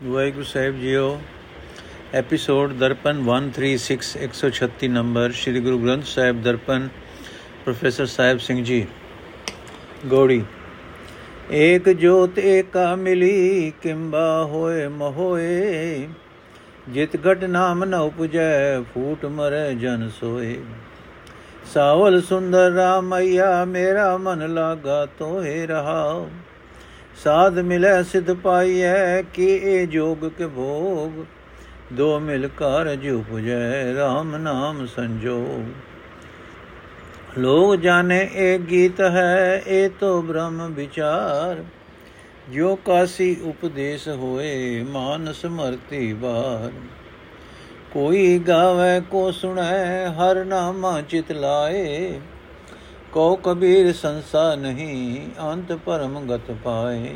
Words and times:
Waheguru 0.00 0.44
Sahib 0.44 0.76
JIO 0.80 1.18
episode 2.14 2.72
Darpan 2.72 3.18
136 3.24 4.06
136 4.20 4.88
number 4.88 5.32
Shri 5.32 5.60
Guru 5.60 5.78
Granth 5.78 6.04
Sahib 6.04 6.40
Darpan, 6.42 6.88
professor 7.64 8.06
Sahib 8.06 8.38
Singh 8.38 8.62
ji. 8.64 8.78
Gauri, 10.06 10.40
ਏਕ 11.52 11.88
ਜੋਤ 12.00 12.38
ਏਕਾ 12.38 12.94
ਮਿਲੀ, 12.96 13.72
ਕਿੰਬਾ 13.82 14.24
ਹੋਏ 14.44 14.88
ਮਹੋਏ 14.88 16.08
ਜਿਤ 16.88 17.16
ਘਟ 17.26 17.44
ਨਾਮ 17.50 17.84
ਨ 17.84 17.94
ਉਪਜੈ, 18.00 18.80
ਫੂਟ 18.94 19.26
ਮਰੈ 19.36 19.72
ਜਨ 19.74 20.10
ਸੋਏ 20.20 20.56
ਸਾਵਲ 21.74 22.20
ਸੁੰਦਰ 22.22 22.70
ਰਾਮਈਆ, 22.72 23.64
ਮੇਰਾ 23.66 24.16
ਮਨ 24.18 24.52
ਲਾਗਾ 24.54 25.04
ਤੋਏ 25.18 25.66
ਰਹਾਓ 25.66 26.28
ਸਾਧ 27.16 27.58
ਮਿਲੈ 27.58 28.02
ਸਿਧ 28.02 28.32
ਪਾਈਐ, 28.32 29.22
ਕੀ 29.22 29.46
ਇਹ 29.46 29.88
ਜੋਗ 29.88 30.28
ਕੇ 30.28 30.46
ਭੋਗ? 30.46 31.24
ਦੋ 31.92 32.20
ਮਿਲ 32.20 32.48
ਕਾਰਜ 32.48 33.08
ਉਪਜੈ 33.08 33.94
RAM 33.94 34.36
ਨਾਮ 34.38 34.86
ਸੰਜੋਗ। 34.86 35.68
ਲੋਗ 37.38 37.74
ਜਾਣੇ 37.74 38.30
ਇਹ 38.34 38.58
ਗੀਤ 38.58 39.00
ਹੈ 39.00 39.62
ਇਹ 39.66 39.90
ਤੋ 40.00 40.22
ਬ੍ਰਹਮ 40.22 40.72
ਵਿਚਾਰ। 40.74 41.64
ਜੋ 42.50 42.76
ਕਾਸੀ 42.76 43.36
ਉਪਦੇਸ਼ 43.44 44.08
ਹੋਏ, 44.08 44.82
ਮਾਨ 44.82 45.32
ਸਮਰਤੀ 45.32 46.12
ਬਾਰ 46.12 46.70
ਕੋਈ 47.92 48.38
ਗਾਵੇ, 48.38 49.00
ਕੋ 49.10 49.30
ਸੁਣੈ, 49.30 50.06
ਹਰ 50.08 50.44
ਨਾਮਾ 50.44 51.00
ਚਿਤ 51.00 51.32
ਲਾਏ। 51.32 52.20
ਕੋ 53.12 53.34
ਕਬੀਰ 53.36 53.92
ਸੰਸਾ 53.92 54.54
ਨਹੀਂ, 54.54 55.20
ਅੰਤ 55.42 55.72
ਪਰਮ 55.76 56.18
ਗਤ 56.26 56.50
ਪਾਏ। 56.64 57.14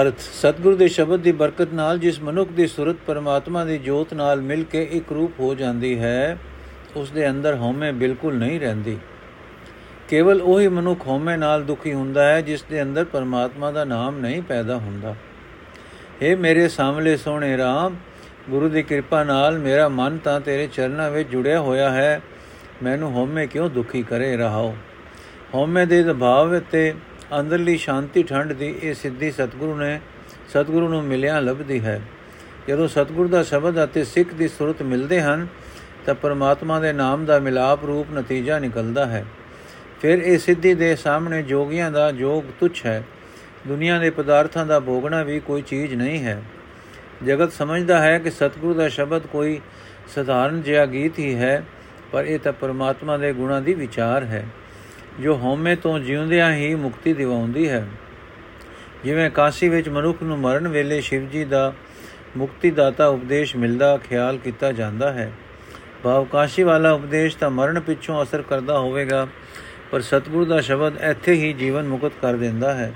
ਅਰਥ, 0.00 0.18
ਸਤਿਗੁਰੂ 0.18 0.76
ਦੇ 0.76 0.88
ਸ਼ਬਦ 0.88 1.20
ਦੀ 1.20 1.32
ਬਰਕਤ 1.32 1.72
ਨਾਲ 1.72 1.98
ਜਿਸ 1.98 2.20
ਮਨੁੱਖ 2.20 2.50
ਦੀ 2.50 2.66
ਸੁਰਤ 2.66 2.96
ਪਰਮਾਤਮਾ 3.06 3.64
ਦੀ 3.64 3.78
ਜੋਤ 3.78 4.12
ਨਾਲ 4.14 4.40
ਮਿਲ 4.40 4.64
ਕੇ 4.64 4.82
ਇੱਕ 4.92 5.12
ਰੂਪ 5.12 5.40
ਹੋ 5.40 5.54
ਜਾਂਦੀ 5.54 5.98
ਹੈ 5.98 6.38
ਉਸ 6.96 7.10
ਦੇ 7.10 7.28
ਅੰਦਰ 7.30 7.54
ਹਉਮੈ 7.54 7.92
ਬਿਲਕੁਲ 7.92 8.34
ਨਹੀਂ 8.34 8.60
ਰਹਿੰਦੀ। 8.60 8.98
ਕੇਵਲ 10.08 10.42
ਉਹੀ 10.42 10.68
ਮਨੁੱਖ 10.68 11.06
ਹਉਮੈ 11.06 11.36
ਨਾਲ 11.36 11.64
ਦੁਖੀ 11.64 11.92
ਹੁੰਦਾ 11.92 12.24
ਹੈ, 12.24 12.40
ਜਿਸ 12.40 12.62
ਦੇ 12.62 12.82
ਅੰਦਰ 12.82 13.04
ਪਰਮਾਤਮਾ 13.04 13.70
ਦਾ 13.70 13.84
ਨਾਮ 13.84 14.18
ਨਹੀਂ 14.18 14.42
ਪੈਦਾ 14.42 14.76
ਹੁੰਦਾ। 14.76 15.14
ਏ 16.22 16.34
ਮੇਰੇ 16.34 16.68
ਸਾਹਮਣੇ 16.68 17.16
ਸੋਹਣੇ 17.16 17.56
ਰਾਮ 17.56 17.96
ਗੁਰੂ 18.50 18.68
ਦੀ 18.68 18.82
ਕਿਰਪਾ 18.82 19.24
ਨਾਲ 19.24 19.58
ਮੇਰਾ 19.58 19.88
ਮਨ 19.88 20.18
ਤਾਂ 20.18 20.40
ਤੇਰੇ 20.40 20.66
ਚਰਨਾਂ 20.66 21.10
ਵਿੱਚ 21.10 21.28
ਜੁੜਿਆ 21.28 21.60
ਹੋਇਆ 21.60 21.90
ਹੈ। 21.90 22.20
ਮੈਨੂੰ 22.82 23.12
ਹਉਮੈ 23.12 23.46
ਕਿਉਂ 23.46 23.70
ਦੁਖੀ 23.70 24.02
ਕਰੇ 24.02 24.36
ਰਹਾਓ? 24.36 24.76
ਹਉਮੈ 25.54 25.84
ਦੇ 25.84 26.02
ਦਬਾਅ 26.02 26.60
ਤੇ 26.70 26.94
ਅੰਦਰਲੀ 27.40 27.76
ਸ਼ਾਂਤੀ 27.76 28.22
ਠੰਡ 28.22 28.52
ਦੀ 28.52 28.74
ਇਹ 28.82 28.94
ਸਿੱਧੀ 28.94 29.30
ਸਤਿਗੁਰੂ 29.30 29.76
ਨੇ, 29.76 30.00
ਸਤਿਗੁਰੂ 30.48 30.88
ਨੂੰ 30.88 31.04
ਮਿਲਿਆ 31.04 31.40
ਲੱਭਦੀ 31.40 31.80
ਹੈ। 31.80 32.02
ਜਦੋਂ 32.68 32.88
ਸਤਿਗੁਰੂ 32.88 33.28
ਦਾ 33.28 33.42
ਸ਼ਬਦ 33.42 33.84
ਅਤੇ 33.84 34.04
ਸਿੱਖ 34.04 34.34
ਦੀ 34.34 34.48
ਸੁਰਤ 34.48 34.82
ਮਿਲਦੇ 34.82 35.20
ਹਨ, 35.20 35.46
ਤਾਂ 36.06 36.14
ਪਰਮਾਤਮਾ 36.14 36.80
ਦੇ 36.80 36.92
ਨਾਮ 36.92 37.24
ਦਾ 37.24 37.38
ਮਿਲਾਪ 37.38 37.84
ਰੂਪ 37.84 38.06
ਨਤੀਜਾ 38.14 38.58
ਨਿਕਲਦਾ 38.58 39.06
ਹੈ। 39.06 39.26
ਫਿਰ 40.02 40.18
ਇਹ 40.18 40.38
ਸਿੱਧੀ 40.38 40.74
ਦੇ 40.74 40.96
ਸਾਹਮਣੇ 40.96 41.42
ਜੋਗੀਆਂ 41.42 41.90
ਦਾ 41.90 42.12
ਜੋਗ 42.12 42.44
ਤੁੱਛ 42.60 42.86
ਹੈ। 42.86 43.02
ਦੁਨੀਆ 43.68 43.98
ਦੇ 43.98 44.10
ਪਦਾਰਥਾਂ 44.10 44.66
ਦਾ 44.66 44.80
ਭੋਗਣਾ 44.80 45.22
ਵੀ 45.22 45.40
ਕੋਈ 45.40 45.62
ਚੀਜ਼ 45.62 45.94
ਨਹੀਂ 45.94 46.24
ਹੈ। 46.24 46.42
ਜਗਤ 47.24 47.52
ਸਮਝਦਾ 47.52 48.02
ਹੈ 48.02 48.18
ਕਿ 48.18 48.30
ਸਤਿਗੁਰੂ 48.30 48.74
ਦਾ 48.74 48.88
ਸ਼ਬਦ 48.88 49.26
ਕੋਈ 49.26 49.60
ਸਧਾਰਨ 50.14 50.62
ਜਿਹਾ 50.62 50.86
ਗੀਤ 50.86 51.18
ਹੀ 51.18 51.34
ਹੈ, 51.34 51.64
ਪਰ 52.12 52.24
ਇਹ 52.24 52.38
ਤਾਂ 52.38 52.52
ਪਰਮਾਤਮਾ 52.52 53.16
ਦੇ 53.16 53.32
ਗੁਣਾਂ 53.32 53.60
ਦੀ 53.60 53.74
ਵਿਚਾਰ 53.74 54.24
ਹੈ। 54.24 54.46
ਜੋ 55.20 55.36
ਹਉਮੈ 55.36 55.74
ਤੋਂ 55.74 55.98
ਜਿਉਂਦਿਆਂ 55.98 56.54
ਹੀ 56.54 56.74
ਮੁਕਤੀ 56.74 57.12
ਦਿਵਾਉਂਦੀ 57.12 57.68
ਹੈ। 57.68 57.86
ਜਿਵੇਂ 59.04 59.30
ਕਾਸ਼ੀ 59.30 59.68
ਵਿੱਚ 59.68 59.88
ਮਨੁੱਖ 59.88 60.22
ਨੂੰ 60.22 60.38
ਮਰਨ 60.38 60.68
ਵੇਲੇ 60.68 61.00
ਸ਼ਿਵ 61.00 61.28
ਜੀ 61.28 61.44
ਦਾ 61.44 61.72
ਮੁਕਤੀ 62.36 62.70
ਦਾਤਾ 62.70 63.06
ਉਪਦੇਸ਼ 63.06 63.56
ਮਿਲਦਾ, 63.56 63.96
ਖਿਆਲ 63.96 64.38
ਕੀਤਾ 64.38 64.72
ਜਾਂਦਾ 64.72 65.12
ਹੈ। 65.12 65.32
ਭਾਵ 66.02 66.24
ਕਾਸ਼ੀ 66.24 66.62
ਵਾਲਾ 66.62 66.92
ਉਪਦੇਸ਼ 66.92 67.36
ਤਾਂ 67.36 67.50
ਮਰਨ 67.50 67.80
ਪਿੱਛੋਂ 67.80 68.22
ਅਸਰ 68.22 68.42
ਕਰਦਾ 68.42 68.78
ਹੋਵੇਗਾ, 68.78 69.26
ਪਰ 69.90 70.00
ਸਤਿਗੁਰੂ 70.00 70.44
ਦਾ 70.44 70.60
ਸ਼ਬਦ 70.60 70.96
ਇੱਥੇ 71.02 71.32
ਹੀ 71.32 71.52
ਜੀਵਨ 71.52 71.88
ਮੁਕਤ 71.88 72.12
ਕਰ 72.22 72.34
ਦਿੰਦਾ 72.34 72.74
ਹੈ। 72.74 72.92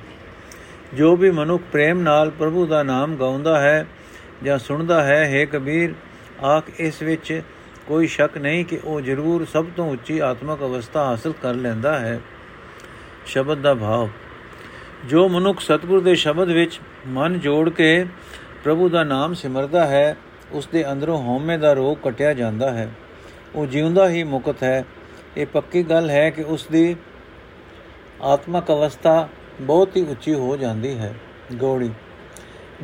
ਜੋ 0.95 1.17
ਵੀ 1.17 1.31
ਮਨੁੱਖ 1.31 1.63
ਪ੍ਰੇਮ 1.73 2.01
ਨਾਲ 2.01 2.31
ਪ੍ਰਭੂ 2.31 2.67
ਦਾ 2.67 2.83
ਨਾਮ 2.83 3.17
ਗਾਉਂਦਾ 3.17 3.61
ਹੈ 3.61 3.87
ਜਾਂ 4.45 4.59
ਸੁਣਦਾ 4.59 5.03
ਹੈ 5.03 5.25
ਹੈ 5.25 5.45
ਕਬੀਰ, 5.45 5.95
ਆਖ 6.45 6.65
ਇਸ 6.79 7.03
ਵਿੱਚ 7.03 7.43
ਕੋਈ 7.87 8.07
ਸ਼ੱਕ 8.07 8.39
ਨਹੀਂ 8.39 8.65
ਕਿ 8.65 8.81
ਉਹ 8.85 9.01
ਜ਼ਰੂਰ 9.01 9.45
ਸਭ 9.45 9.67
ਤੋਂ 9.77 9.93
ਉੱਚੀ 9.93 10.19
ਆਤਮਿਕ 10.19 10.61
ਅਵਸਥਾ 10.61 11.05
ਹਾਸਲ 11.05 11.33
ਕਰ 11.43 11.55
ਲੈਂਦਾ 11.55 11.99
ਹੈ। 11.99 12.21
ਸ਼ਬਦ 13.27 13.59
ਦਾ 13.59 13.75
ਭਾਵ, 13.75 14.09
ਜੋ 15.07 15.29
ਮਨੁੱਖ 15.29 15.61
ਸਤਿਗੁਰ 15.61 16.01
ਦੇ 16.01 16.15
ਸ਼ਬਦ 16.15 16.49
ਵਿੱਚ 16.49 16.81
ਮਨ 17.07 17.41
ਜੋੜ 17.41 17.71
ਕੇ 17.71 18.07
ਪ੍ਰਭੂ 18.65 18.89
ਦਾ 18.89 19.05
ਨਾਮ 19.05 19.35
ਸਿਮਰਦਾ 19.35 19.87
ਹੈ 19.87 20.17
ਉਸ 20.53 20.69
ਦੇ 20.73 20.93
ਅੰਦਰੋਂ 20.93 21.19
ਹਉਮੈ 21.19 21.57
ਦਾ 21.57 21.73
ਰੋਗ 21.73 21.97
ਕਟਿਆ 21.97 22.35
ਜਾਂਦਾ 22.35 22.71
ਹੈ। 22.71 22.91
ਉਹ 23.55 23.67
ਜਿਉਂਦਾ 23.67 24.09
ਹੀ 24.09 24.23
ਮੁਕਤ 24.23 24.63
ਹੈ। 24.63 24.85
ਇਹ 25.37 25.47
ਪੱਕੀ 25.47 25.83
ਗੱਲ 25.83 26.11
ਹੈ 26.11 26.31
ਕਿ 26.31 26.43
ਉਸ 26.43 26.67
ਦੀ 26.73 26.97
ਆਤਮਿਕ 28.23 28.71
ਅਵਸਥਾ 28.71 29.29
ਬਹੁਤ 29.61 29.97
ਹੀ 29.97 30.03
ਉੱਚੀ 30.03 30.35
ਹੋ 30.35 30.57
ਜਾਂਦੀ 30.57 30.99
ਹੈ। 30.99 31.15
ਗੋੜੀ 31.55 31.91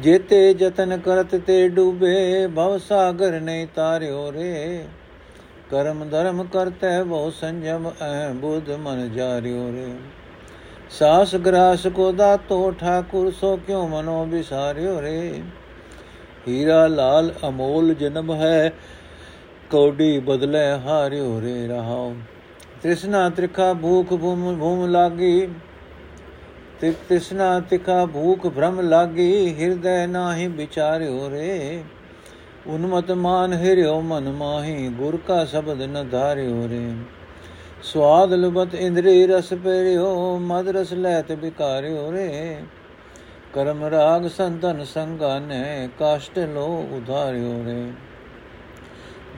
ਜੇਤੇ 0.02 0.54
ਜਤਨ 0.54 0.96
ਕਰਤ 0.98 1.34
ਤੇ 1.36 1.68
ਡੂਬੇ 1.68 2.46
ਭਵ 2.46 2.76
ਸਾਗਰ 2.78 3.40
ਨਹੀਂ 3.40 3.66
ਤਾਰਿਓ 3.74 4.32
ਰੇ। 4.32 4.84
ਕਰਮ 5.70 6.08
ਧਰਮ 6.08 6.42
ਕਰਤੈ 6.44 7.02
ਬਹੁ 7.02 7.30
ਸੰਜਮ 7.30 7.88
ਅਹ 7.90 8.32
ਬੁੱਧ 8.34 8.70
ਮਨ 8.70 9.12
ਜਾਰਿਓ 9.12 9.70
ਰੇ। 9.72 9.86
ਸਾਸ 10.90 11.34
ਗ੍ਰਾਸ 11.36 11.86
ਕੋ 11.86 12.10
ਦਾਤੋ 12.12 12.70
ਠਾਕੁਰ, 12.70 13.30
ਸੋ 13.30 13.56
ਕਿਉ 13.56 13.86
ਮਨੋ 13.88 14.24
ਵਿਸਾਰਿਓ 14.24 15.00
ਰੇ। 15.02 15.42
ਹੀਰਾ 16.48 16.86
ਲਾਲ 16.86 17.32
ਅਮੋਲ 17.48 17.94
ਜਨਮ 17.94 18.34
ਹੈ, 18.34 18.72
ਕੋਡੀ 19.70 20.18
ਬਦਲੇ 20.18 20.70
ਹਾਰਿਓ 20.86 21.40
ਰੇ 21.40 21.66
ਰਹਾਉ 21.66 22.14
ਤ੍ਰਿਸ਼ਨਾ 22.82 23.28
ਤ੍ਰਿਖਾ 23.30 23.72
ਭੂਖ 23.72 24.08
ਭੂਮ 24.08 24.56
ਭੂਮ 24.58 24.86
ਲਾਗੀ 24.86 25.48
ਤਿਕ 26.80 26.96
ਤਿਸਨਾ 27.08 27.58
ਤਿਖਾ 27.60 28.04
ਭੂਖ 28.06 28.46
ਭ੍ਰਮ 28.46 28.80
ਲਾਗੀ, 28.80 29.54
ਹਿਰਦੈ 29.58 30.06
ਨਾਹੀ 30.06 30.46
ਵਿਚਾਰਿਓ 30.48 31.30
ਰੇ। 31.30 31.82
ਉਨਮਤ 32.66 33.10
ਮਾਨ 33.10 33.52
ਹਿਰਿਓ 33.52 34.00
ਮਨ 34.00 34.30
ਮਾਹੀ, 34.32 34.88
ਗੁਰ 34.88 35.16
ਕਾ 35.26 35.44
ਸ਼ਬਦ 35.44 35.82
ਨ 35.82 36.08
ਧਾਰਿਓ 36.08 36.68
ਰੇ। 36.68 36.82
ਸਵਾਦ 37.82 38.32
ਲੁਬਤ 38.32 38.74
ਇੰਦਰੀ 38.74 39.26
ਰਸ 39.26 39.52
ਪੇਰਿਓ, 39.54 40.38
ਮਦ 40.38 40.68
ਰਸ 40.68 40.92
ਲੈਤ 40.92 41.32
ਬਿਕਾਰਿਓ 41.32 42.10
ਰੇ। 42.12 42.58
ਕਰਮ 43.54 43.84
ਰਾਗ 43.84 44.26
ਸੰਤਨ 44.28 44.84
ਸੰਗਾਨੇ 44.84 45.88
ਕਾਸ਼ਟ 45.98 46.38
ਲੋ 46.38 46.66
ਉਧਾਰਿਓ 46.92 47.64
ਰੇ। 47.66 47.92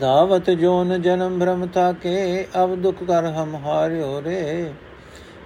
ਧਾਵਤ 0.00 0.50
ਜੋਨ 0.50 1.00
ਜਨਮ 1.02 1.38
ਭ੍ਰਮ 1.38 1.66
ਥਾ 1.66 1.92
ਕੇ 1.92 2.46
ਅਬ 2.62 2.74
ਦੁਖ 2.74 3.02
ਕਰ 3.04 3.26
ਹਮ 3.32 3.54
ਹਾਰਿਓ 3.56 4.20
ਰੇ। 4.22 4.72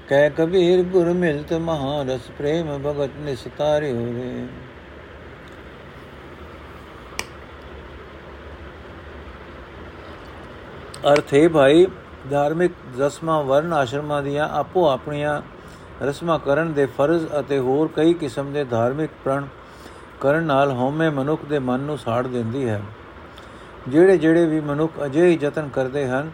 ਕਹਿ 0.08 0.30
ਕਬੀਰ 0.30 0.82
ਗੁਰ 0.82 1.12
ਮਿਲਤ 1.12 1.52
ਮਹਾ 1.60 2.02
ਰਸ 2.02 2.30
ਪ੍ਰੇਮ 2.38 2.76
ਭਗਤ 2.78 3.10
ਨਿਸਤਾਰਿਓ 3.18 4.06
ਰੇ 4.14 4.46
ਅਰਥ 11.12 11.32
ਹੈ 11.34 11.48
ਭਾਈ, 11.48 11.86
ਧਾਰਮਿਕ 12.30 12.72
ਰਸਮਾਂ 12.98 13.42
ਵਰਨ 13.42 13.72
ਆਸ਼ਰਮਾਂ 13.72 14.22
ਦੀਆਂ 14.22 14.48
ਆਪੋ 14.48 14.86
ਆਪਣੀਆਂ 14.88 15.40
ਰਸਮਾਂ 16.02 16.38
ਕਰਨ 16.38 16.72
ਦੇ 16.72 16.86
ਫਰਜ਼ 16.98 17.26
ਅਤੇ 17.40 17.58
ਹੋਰ 17.58 17.88
ਕਈ 17.96 18.14
ਕਿਸਮ 18.14 18.52
ਦੇ 18.52 18.64
ਧਾਰਮਿਕ 18.64 19.10
ਪ੍ਰਣ 19.24 19.46
ਕਰਨ 20.20 20.42
ਨਾਲ 20.42 20.70
ਹਉਮੈ 20.70 21.10
ਮਨੁੱਖ 21.10 21.44
ਦੇ 21.44 21.58
ਮਨ 21.58 21.80
ਨੂੰ 21.80 21.98
ਸਾੜ 21.98 22.26
ਦਿੰਦੀ 22.26 22.69
ਹੈ। 22.69 22.80
ਜਿਹੜੇ 23.88 24.16
ਜਿਹੜੇ 24.16 24.46
ਵੀ 24.46 24.60
ਮਨੁੱਖ 24.60 25.04
ਅਜੇ 25.04 25.26
ਹੀ 25.26 25.38
ਯਤਨ 25.42 25.69
ਕਰਦੇ 25.69 26.06
ਹਨ, 26.06 26.30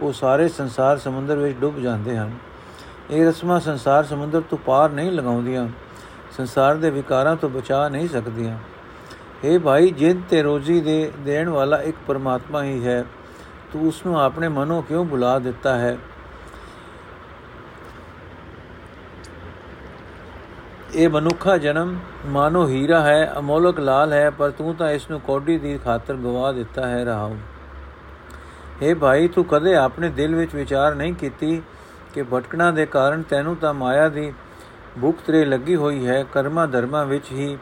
ਉਹ 0.00 0.12
ਸਾਰੇ 0.12 0.48
ਸੰਸਾਰ 0.48 0.98
ਸਮੁੰਦਰ 0.98 1.36
ਵਿੱਚ 1.36 1.58
ਡੁੱਬ 1.58 1.78
ਜਾਂਦੇ 1.78 2.16
ਹਨ। 2.16 2.30
ਇਹ 3.10 3.26
ਰਸਮਾਂ 3.26 3.60
ਸੰਸਾਰ 3.60 4.04
ਸਮੁੰਦਰ 4.04 4.40
ਤੋਂ 4.40 4.58
ਪਾਰ 4.58 4.90
ਨਹੀਂ 4.90 5.12
ਲਗਾਉਂਦੀਆਂ 5.12 5.68
ਸੰਸਾਰ 6.36 6.74
ਦੇ 6.74 6.90
ਵਿਕਾਰਾਂ 6.90 7.36
ਤੋਂ 7.36 7.48
ਬਚਾ 7.50 7.88
ਨਹੀਂ 7.88 8.08
ਸਕਦੀਆਂ। 8.08 8.58
ਇਹ 9.44 9.58
ਭਾਈ, 9.58 9.90
ਜਿੰਦ 9.90 10.22
ਤੇ 10.30 10.42
ਰੋਜ਼ੀ 10.42 10.80
ਦੇ 10.80 11.12
ਦੇਣ 11.20 11.48
ਵਾਲਾ 11.48 11.82
ਇੱਕ 11.82 11.96
ਪਰਮਾਤਮਾ 12.06 12.62
ਹੀ 12.62 12.86
ਹੈ। 12.86 13.04
ਤੂੰ 13.72 13.88
ਉਸ 13.88 14.06
ਨੂੰ 14.06 14.20
ਆਪਣੇ 14.20 14.48
ਮਨੋਂ 14.48 14.82
ਕਿਉਂ 14.82 15.04
ਬੁਲਾ 15.04 15.38
ਦਿੱਤਾ 15.38 15.74
ਹੈ? 15.78 15.96
ਇਹ 20.94 21.08
ਮਨੁੱਖਾ 21.08 21.56
ਜਨਮ 21.58 21.96
ਮਾਨੋ 22.26 22.68
ਹੀਰਾ 22.68 23.00
ਹੈ, 23.00 23.32
ਅਮੋਲਕ 23.38 23.80
ਲਾਲ 23.80 24.12
ਹੈ, 24.12 24.30
ਪਰ 24.30 24.50
ਤੂੰ 24.50 24.74
ਤਾਂ 24.74 24.90
ਇਸ 24.90 25.10
ਨੂੰ 25.10 25.20
ਕੋਡੀ 25.20 25.58
ਦੀ 25.58 25.78
ਖਾਤਰ 25.78 26.14
ਗਵਾ 26.14 26.52
ਦਿੱਤਾ 26.52 26.86
ਹੈ 26.86 27.04
ਰਹਾਉ 27.04 27.36
हे 28.82 28.98
ਭਾਈ, 28.98 29.28
ਤੂੰ 29.28 29.44
ਕਦੇ 29.44 29.76
ਆਪਣੇ 29.76 30.08
ਦਿਲ 30.08 30.34
ਵਿੱਚ 30.34 30.54
ਵਿਚਾਰ 30.54 30.94
ਨਹੀਂ 30.94 31.14
ਕੀਤੀ 31.14 31.62
ਕਿ 32.14 32.22
ਭਟਕਣਾ 32.22 32.70
ਦੇ 32.70 32.86
ਕਾਰਨ 32.86 33.22
ਤੈਨੂੰ 33.22 33.56
ਤਾਂ 33.56 33.74
ਮਾਇਆ 33.74 34.08
ਦੀ 34.08 34.32
ਭੁੱਖ 35.00 35.18
ਤੇਰੇ 35.26 35.44
ਲੱਗੀ 35.44 35.76
ਹੋਈ 35.76 36.06
ਹੈ, 36.06 36.24
ਕਰਮਾਂ 36.32 36.66
ਧਰਮਾਂ 36.68 37.04
ਵਿੱਚ 37.06 37.30
ਹੀ 37.32 37.56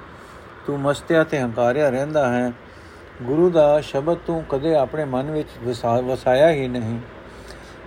ਤੂੰ 0.66 0.80
ਮਸਤਿਆ 0.80 1.24
ਤੇ 1.24 1.40
ਹੰਕਾਰਿਆ 1.40 1.90
ਰਹਿੰਦਾ 1.90 2.28
ਹੈ। 2.32 2.52
ਗੁਰੂ 3.22 3.50
ਦਾ 3.50 3.80
ਸ਼ਬਦ 3.80 4.18
ਤੂੰ 4.26 4.42
ਕਦੇ 4.48 4.74
ਆਪਣੇ 4.74 5.04
ਮਨ 5.04 5.30
ਵਿੱਚ 5.30 5.48
ਵਸਾਇਆ 6.04 6.50
ਹੀ 6.50 6.68
ਨਹੀਂ। 6.68 6.98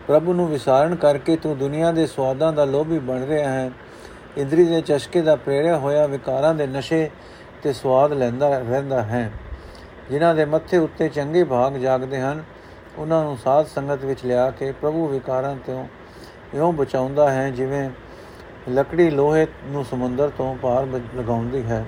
ਪ੍ਰਭੂ 0.07 0.33
ਨੂੰ 0.33 0.47
ਵਿਸਾਰਨ 0.49 0.95
ਕਰਕੇ 0.95 1.35
ਤੂੰ 1.35 1.57
ਦੁਨੀਆ 1.57 1.91
ਦੇ 1.91 2.05
ਸਵਾਦਾਂ 2.07 2.53
ਦਾ 2.53 2.65
ਲੋਭੀ 2.65 2.99
ਬਣ 2.99 3.23
ਰਿਹਾ 3.23 3.51
ਹੈ। 3.51 3.71
ਇੰਦਰੀ 4.37 4.65
ਦੇ 4.65 4.81
ਚਸ਼ਕੇ 4.81 5.21
ਦਾ 5.21 5.35
ਪ੍ਰੇਰਿਆ 5.35 5.77
ਹੋਇਆ 5.77 6.05
ਵਿਕਾਰਾਂ 6.07 6.53
ਦੇ 6.55 6.67
ਨਸ਼ੇ 6.67 7.09
ਤੇ 7.63 7.73
ਸਵਾਦ 7.73 8.13
ਲੈਂਦਾ 8.13 8.59
ਰਹਿੰਦਾ 8.59 9.01
ਹੈ। 9.01 9.31
ਜਿਨ੍ਹਾਂ 10.11 10.35
ਦੇ 10.35 10.45
ਮੱਥੇ 10.45 10.77
ਉੱਤੇ 10.77 11.09
ਚੰਗੇ 11.09 11.43
ਭਾਗ 11.43 11.73
ਜਾਗਦੇ 11.73 12.19
ਹਨ, 12.21 12.43
ਉਹਨਾਂ 12.97 13.23
ਨੂੰ 13.23 13.37
ਸਾਧ 13.37 13.65
ਸੰਗਤ 13.65 14.05
ਵਿੱਚ 14.05 14.25
ਲਿਆ 14.25 14.49
ਕੇ 14.51 14.71
ਪ੍ਰਭੂ 14.71 15.07
ਵਿਕਾਰਾਂ 15.07 15.55
ਤੋਂ 15.65 15.85
ਇਉਂ 16.53 16.71
ਬਚਾਉਂਦਾ 16.73 17.31
ਹੈ 17.31 17.49
ਜਿਵੇਂ 17.49 17.89
ਲੱਕੜੀ 18.69 19.09
ਲੋਹੇ 19.09 19.47
ਨੂੰ 19.65 19.85
ਸਮੁੰਦਰ 19.85 20.29
ਤੋਂ 20.29 20.55
ਪਾਰ 20.55 20.87
ਲਗਾਉਂਦੀ 21.15 21.63
ਹੈ। 21.63 21.85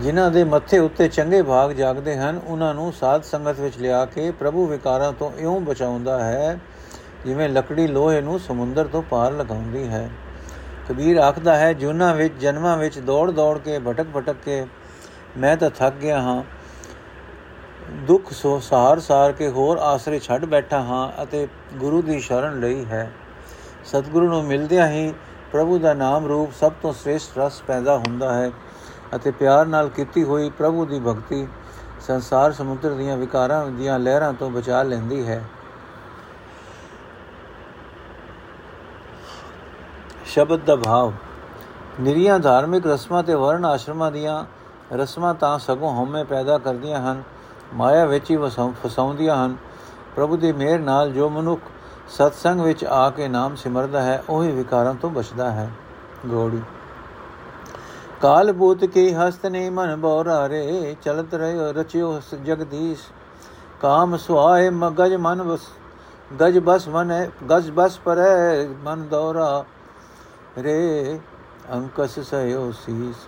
ਜਿਨ੍ਹਾਂ 0.00 0.30
ਦੇ 0.30 0.44
ਮੱਥੇ 0.44 0.78
ਉੱਤੇ 0.78 1.08
ਚੰਗੇ 1.08 1.42
ਭਾਗ 1.42 1.70
ਜਾਗਦੇ 1.72 2.16
ਹਨ, 2.16 2.40
ਉਹਨਾਂ 2.46 2.74
ਨੂੰ 2.74 2.92
ਸਾਧ 2.92 3.22
ਸੰਗਤ 3.22 3.60
ਵਿੱਚ 3.60 3.78
ਲਿਆ 3.78 4.04
ਕੇ 4.04 4.30
ਪ੍ਰਭੂ 4.30 4.66
ਵਿਕਾਰਾਂ 4.66 5.12
ਤੋਂ 5.12 5.30
ਇਉਂ 5.38 5.60
ਬਚਾਉਂਦਾ 5.60 6.24
ਹੈ 6.24 6.58
ਜਿਵੇਂ 7.26 7.48
ਲੱਕੜੀ 7.48 7.86
ਲੋਹੇ 7.86 8.20
ਨੂੰ 8.20 8.38
ਸਮੁੰਦਰ 8.38 8.86
ਤੋਂ 8.86 9.02
ਪਾਰ 9.02 9.32
ਲਗਾਉਂਦੀ 9.32 9.88
ਹੈ। 9.88 10.08
ਕਬੀਰ 10.88 11.16
ਆਖਦਾ 11.16 11.56
ਹੈ, 11.56 11.72
ਜੁਨਾ 11.72 12.12
ਵਿੱਚ, 12.14 12.34
ਜਨਮਾਂ 12.40 12.76
ਵਿੱਚ 12.76 12.98
ਦੌੜ 12.98 13.30
ਦੌੜ 13.30 13.58
ਕੇ 13.58 13.78
ਭਟਕ 13.78 14.06
ਭਟਕ 14.16 14.36
ਕੇ 14.44 14.64
ਮੈਂ 15.36 15.56
ਤਾਂ 15.56 15.70
ਥੱਕ 15.70 15.94
ਗਿਆ 15.94 16.20
ਹਾਂ। 16.20 16.42
ਦੁੱਖ 18.06 18.32
ਸੋ 18.32 18.58
ਸਾਰ 18.60 19.00
ਸਾਰ 19.00 19.32
ਕੇ 19.32 19.48
ਹੋਰ 19.48 19.78
ਆਸਰੇ 19.78 20.18
ਛੱਡ 20.18 20.44
ਬੈਠਾ 20.44 20.80
ਹਾਂ 20.80 21.22
ਅਤੇ 21.22 21.46
ਗੁਰੂ 21.74 22.02
ਦੀ 22.02 22.20
ਸ਼ਰਨ 22.20 22.60
ਲਈ 22.60 22.84
ਹੈ। 22.84 23.10
ਸਤਿਗੁਰੂ 23.84 24.28
ਨੂੰ 24.28 24.44
ਮਿਲਦਿਆਂ 24.44 24.88
ਹੀ 24.88 25.14
ਪ੍ਰਭੂ 25.52 25.78
ਦਾ 25.78 25.94
ਨਾਮ 25.94 26.26
ਰੂਪ 26.26 26.52
ਸਭ 26.52 26.72
ਤੋਂ 26.82 26.92
ਸ੍ਰੇਸ਼ਟ 26.92 27.38
ਰਸ 27.38 27.60
ਪੈਦਾ 27.62 27.96
ਹੁੰਦਾ 27.98 28.32
ਹੈ 28.34 28.50
ਅਤੇ 29.16 29.30
ਪਿਆਰ 29.30 29.66
ਨਾਲ 29.66 29.88
ਕੀਤੀ 29.88 30.22
ਹੋਈ 30.22 30.50
ਪ੍ਰਭੂ 30.50 30.84
ਦੀ 30.84 31.00
ਭਗਤੀ 31.00 31.46
ਸੰਸਾਰ 32.00 32.52
ਸਮੁੰਦਰ 32.52 32.94
ਦੀਆਂ 32.94 33.16
ਵਿਕਾਰਾਂ 33.16 33.66
ਦੀਆਂ 33.66 33.98
ਲਹਿਰਾਂ 33.98 34.32
ਤੋਂ 34.32 34.50
ਬਚਾ 34.50 34.82
ਲੈਂਦੀ 34.82 35.26
ਹੈ। 35.26 35.44
ਸ਼ਬਦ 40.26 40.64
ਦਾ 40.64 40.76
ਭਾਵ, 40.76 41.12
ਨਿਰੀਆਂ 42.00 42.38
ਧਾਰਮਿਕ 42.38 42.86
ਰਸਮਾਂ 42.86 43.22
ਤੇ 43.22 43.34
ਵਰਣ 43.34 43.64
ਆਸ਼ਰਮਾਂ 43.64 44.12
ਦੀਆਂ 44.12 44.44
ਰਸਮਾਂ 44.92 45.34
ਤਾਂ 45.34 45.58
ਸਗੋਂ 45.58 45.90
ਹਉਮੈ 45.94 46.24
ਪੈਦਾ 46.24 46.58
ਕਰਦੀਆਂ 46.58 47.00
ਹਨ, 47.02 47.22
ਮਾਇਆ 47.74 48.04
ਵਿੱਚ 48.04 48.30
ਹੀ 48.30 48.36
ਫਸਾਉਂਦੀਆਂ 48.86 49.44
ਹਨ। 49.46 49.56
ਪ੍ਰਭੂ 50.16 50.36
ਦੀ 50.36 50.52
ਮਿਹਰ 50.52 50.78
ਨਾਲ 50.78 51.10
ਜੋ 51.12 51.28
ਮਨੁੱਖ 51.28 51.62
ਸਤਸੰਗ 52.08 52.60
ਵਿੱਚ 52.60 52.84
ਆ 52.84 53.08
ਕੇ 53.10 53.28
ਨਾਮ 53.28 53.56
ਸਿਮਰਦਾ 53.56 54.02
ਹੈ, 54.02 54.22
ਉਹੀ 54.28 54.50
ਵਿਕਾਰਾਂ 54.52 54.94
ਤੋਂ 54.94 55.10
ਬਚਦਾ 55.10 55.50
ਹੈ। 55.50 55.70
ਗੋੜੀ। 56.26 56.62
ਕਾਲ 58.22 58.52
ਬੂਤ 58.52 58.84
ਕੀ 58.84 59.12
ਹਸਤ 59.14 59.46
ਨੇ 59.46 59.68
ਮਨ 59.70 59.96
ਬੋਰਾਰੇ 59.96 60.96
ਚਲਤ 61.02 61.34
ਰਹਿਓ 61.34 61.72
ਰਚਿਓ 61.72 62.20
ਜਗਦੀਸ਼। 62.44 63.00
ਕਾਮ 63.80 64.16
ਸੁਆਏ 64.16 64.70
ਮਗਜ 64.70 65.14
ਮਨ 65.14 65.42
ਬਸ 65.42 65.60
ਗਜ 66.40 66.58
ਬਸ 66.58 66.88
ਮਨ, 66.88 67.12
ਗਜ 67.50 67.70
ਬਸ 67.70 67.98
ਪਰ 67.98 68.18
ਮਨ 68.84 69.06
ਦੌਰਾ। 69.08 69.64
ਰੇ, 70.58 71.20
ਅੰਕਸ 71.72 72.18
ਸਯੋ 72.20 72.72
ਸੀਸ। 72.72 73.26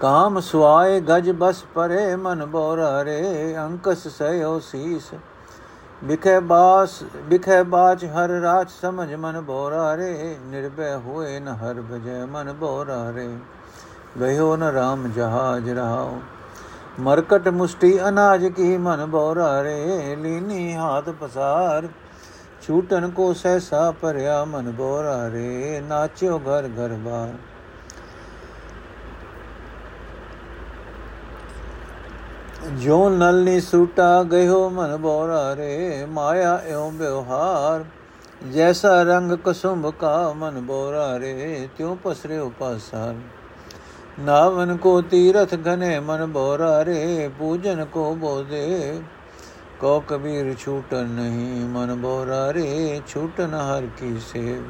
ਕਾਮ 0.00 0.38
ਸੁਆਏ 0.40 1.00
ਗਜ 1.00 1.30
ਬਸ 1.30 1.62
ਪਰੇ 1.74 2.14
ਮਨ 2.16 2.44
ਬੋਰਾ 2.46 3.04
ਰੇ 3.04 3.56
ਅੰਕਸ 3.58 4.06
ਸਯੋ 4.08 4.58
ਸੀਸ। 4.60 5.10
ਬਿਖੇ 6.04 6.38
ਬਾਸ 6.40 7.02
ਬਿਖੇ 7.28 7.62
ਬਾਚ 7.62 8.04
ਹਰ 8.04 8.30
ਰਾਜ 8.42 8.68
ਸਮਝ 8.70 9.14
ਮਨ 9.14 9.40
ਬੋਰਾ 9.40 9.96
ਰੇ 9.96 10.36
ਨਿਰਭੈ 10.46 10.94
ਹੋਏ 10.96 11.38
ਨ 11.40 11.48
ਹਰ 11.62 11.80
ਭਜੈ 11.90 12.24
ਮਨ 12.26 12.52
ਬੋਰਾ 12.52 13.00
ਰੇ 13.16 13.28
ਗਇਓ 14.20 14.56
ਨ 14.56 14.62
RAM 14.76 15.08
ਜਹਾਜ 15.12 15.70
ਰਹਾਓ 15.70 16.20
ਮਰਕਟ 17.00 17.48
ਮੁਸ਼ਟੀ 17.48 17.98
ਅਨਾਜ 18.08 18.46
ਕੀ 18.46 18.76
ਮਨ 18.76 19.04
ਬੋਰਾ 19.06 19.62
ਰੇ 19.62 20.16
ਲੀਨੀ 20.16 20.74
ਹਾਥ 20.74 21.08
ਪਸਾਰ। 21.20 21.88
ਛੂਟਨ 22.62 23.10
ਕੋ 23.10 23.32
ਸਹਿਸਾ 23.32 23.90
ਪਰਿਆ 24.00 24.44
ਮਨ 24.44 24.70
ਬੋਰਾ 24.70 25.18
ਰੇ 25.30 25.82
ਨਾਚਿਓ 25.88 26.38
ਘਰ 26.38 26.68
ਘਰ 26.78 26.94
ਬਾਰ। 27.04 27.34
ਜੋ 32.70 33.08
ਨਲਨੀ 33.08 33.60
ਸੂਟਾ 33.60 34.22
ਗਇਓ 34.22 34.68
ਮਨ 34.70 34.96
ਬੋਰਾ 34.96 35.54
ਰੇ 35.56 36.06
ਮਾਇਆ 36.06 36.56
ਐਉ 36.66 36.90
ਬਿਵਹਾਰ 36.90 37.84
ਜੈਸਾ 38.46 39.02
ਰੰਗ 39.02 39.32
ਕਸੁੰਭ 39.44 39.90
ਕਾ 39.90 40.32
ਮਨ 40.32 40.60
ਬੋਰਾ 40.60 41.18
ਰੇ 41.18 41.68
ਤਿਉ 41.78 41.94
ਪਸਰੇ 42.04 42.38
ਉਪਾਸਾਰ 42.38 43.14
ਨਾਵਨ 44.20 44.76
ਕੋ 44.76 45.00
ਤੀਰਥ 45.00 45.54
ਘਨੇ 45.66 45.98
ਮਨ 46.00 46.26
ਬੋਰਾ 46.26 46.84
ਰੇ 46.84 47.28
ਪੂਜਨ 47.38 47.84
ਕੋ 47.84 48.12
ਬੋਦੇ 48.14 49.00
ਕੋ 49.80 49.98
ਕਬੀਰ 50.08 50.54
ਛੂਟਨ 50.58 51.08
ਨਹੀਂ 51.10 51.64
ਮਨ 51.68 51.94
ਬੋਰਾ 51.94 52.52
ਰੇ 52.52 53.00
ਛੂਟਨ 53.08 53.54
ਹਰ 53.54 53.86
ਕੀ 53.98 54.18
ਸੇਵ 54.32 54.62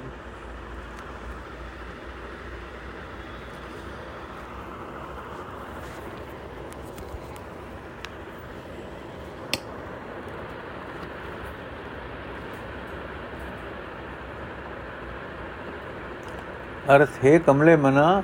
ਅਰਥ, 16.96 17.08
ਹੈ 17.24 17.38
ਕਮਲੇ 17.38 17.76
ਮਨਾ, 17.76 18.22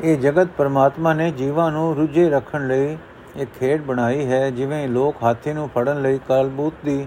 ਇਹ 0.00 0.18
ਜਗਤ 0.18 0.48
ਪਰਮਾਤਮਾ 0.58 1.12
ਨੇ 1.14 1.30
ਜੀਵਾਂ 1.30 1.70
ਨੂੰ 1.72 1.96
ਰੁੱਝੇ 1.96 2.28
ਰੱਖਣ 2.30 2.66
ਲਈ 2.68 2.96
ਇੱਕ 3.36 3.50
ਖੇਡ 3.60 3.82
ਬਣਾਈ 3.82 4.26
ਹੈ, 4.26 4.50
ਜਿਵੇਂ 4.50 4.88
ਲੋਕ 4.88 5.16
ਹਾਥੀ 5.22 5.52
ਨੂੰ 5.52 5.68
ਫੜਨ 5.68 6.00
ਲਈ 6.02 6.20
ਕਾਲਬੂਤ 6.28 6.74
ਦੀ 6.84 7.06